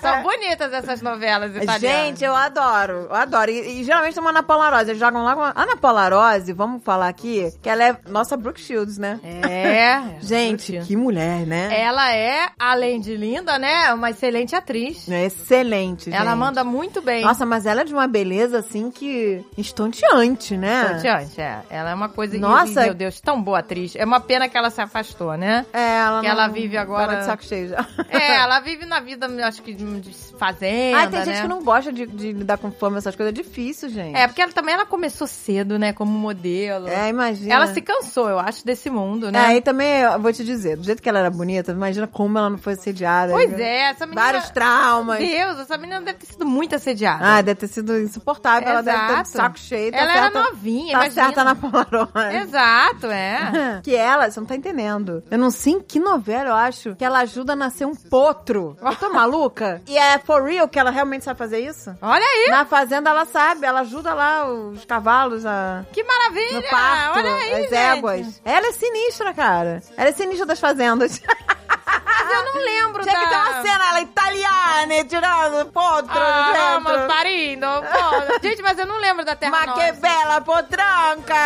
[0.00, 1.80] São bonitas essas novelas italianas.
[1.80, 3.50] Gente, eu adoro, eu adoro.
[3.50, 6.52] E, e geralmente uma Ana Paula Rose, eles jogam lá com a Ana Paula Rose,
[6.52, 9.20] vamos falar aqui, que ela é nossa Brooke Shields, né?
[9.22, 10.18] É.
[10.20, 11.80] Gente, que mulher, né?
[11.80, 15.08] Ela é, além de linda, né, uma excelente atriz.
[15.08, 16.38] É excelente, Ela gente.
[16.38, 17.22] manda muito bem.
[17.22, 19.44] Nossa, mas ela é de uma beleza, assim, que...
[19.56, 20.98] estonteante, né?
[21.00, 21.60] Diante, é.
[21.70, 22.36] Ela é uma coisa...
[22.38, 22.82] Nossa.
[22.82, 23.94] meu Deus, tão boa atriz.
[23.94, 25.66] É uma pena que ela se afastou, né?
[25.72, 27.86] É, ela Que não- ela vive agora- Tava de saco cheio já.
[28.08, 31.24] É, ela vive na vida, acho que de fazenda, Ai, tem né?
[31.26, 33.32] gente que não gosta de, de lidar com fama, essas coisas.
[33.32, 34.16] É difícil, gente.
[34.16, 36.88] É, porque ela também ela começou cedo, né, como modelo.
[36.88, 37.54] É, imagina.
[37.54, 39.56] Ela se cansou, eu acho, desse mundo, É, né?
[39.56, 42.50] e também, eu vou te dizer, do jeito que ela era bonita, imagina como ela
[42.50, 43.32] não foi assediada.
[43.32, 44.22] Pois é, essa menina...
[44.22, 45.18] Vários traumas.
[45.18, 47.22] Deus, essa menina deve ter sido muito assediada.
[47.24, 48.68] Ah, deve ter sido insuportável.
[48.68, 49.28] Ela deve ter Exato.
[49.28, 49.92] saco cheio.
[49.92, 51.24] tá Ela era certa- novinha, Tá imagina.
[51.26, 52.36] certa na Polaroid.
[52.42, 53.80] Exato, é.
[53.82, 55.22] Que ela, você não tá entendendo.
[55.30, 58.76] Eu não sei em que novela eu acho que ela ajuda a nascer um potro.
[58.80, 59.80] Eu tô maluca?
[59.86, 61.94] E é for real que ela realmente sabe fazer isso?
[62.00, 65.84] Olha aí, Na fazenda ela sabe, ela ajuda lá os cavalos a.
[65.92, 66.60] que maravilha.
[66.60, 67.74] No parto, Olha aí, as gente.
[67.74, 68.42] éguas.
[68.44, 69.82] Ela é sinistra, cara.
[69.96, 71.20] Ela é sinistra das fazendas.
[72.04, 73.20] Mas eu não lembro Tinha da...
[73.20, 77.66] que ter uma cena, ela é italiana, tirando potro Ah, vamos parindo.
[77.66, 79.84] Pô, gente, mas eu não lembro da Terra Ma Nostra.
[79.84, 81.34] che bella potranca!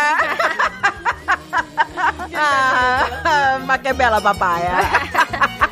[2.35, 4.79] ah, ma che bella papaya!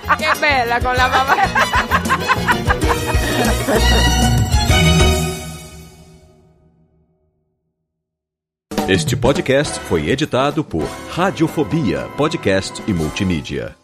[0.17, 1.35] Que bela com la mamá.
[8.87, 13.75] Este podcast foi editado por Radiofobia, podcast e multimídia.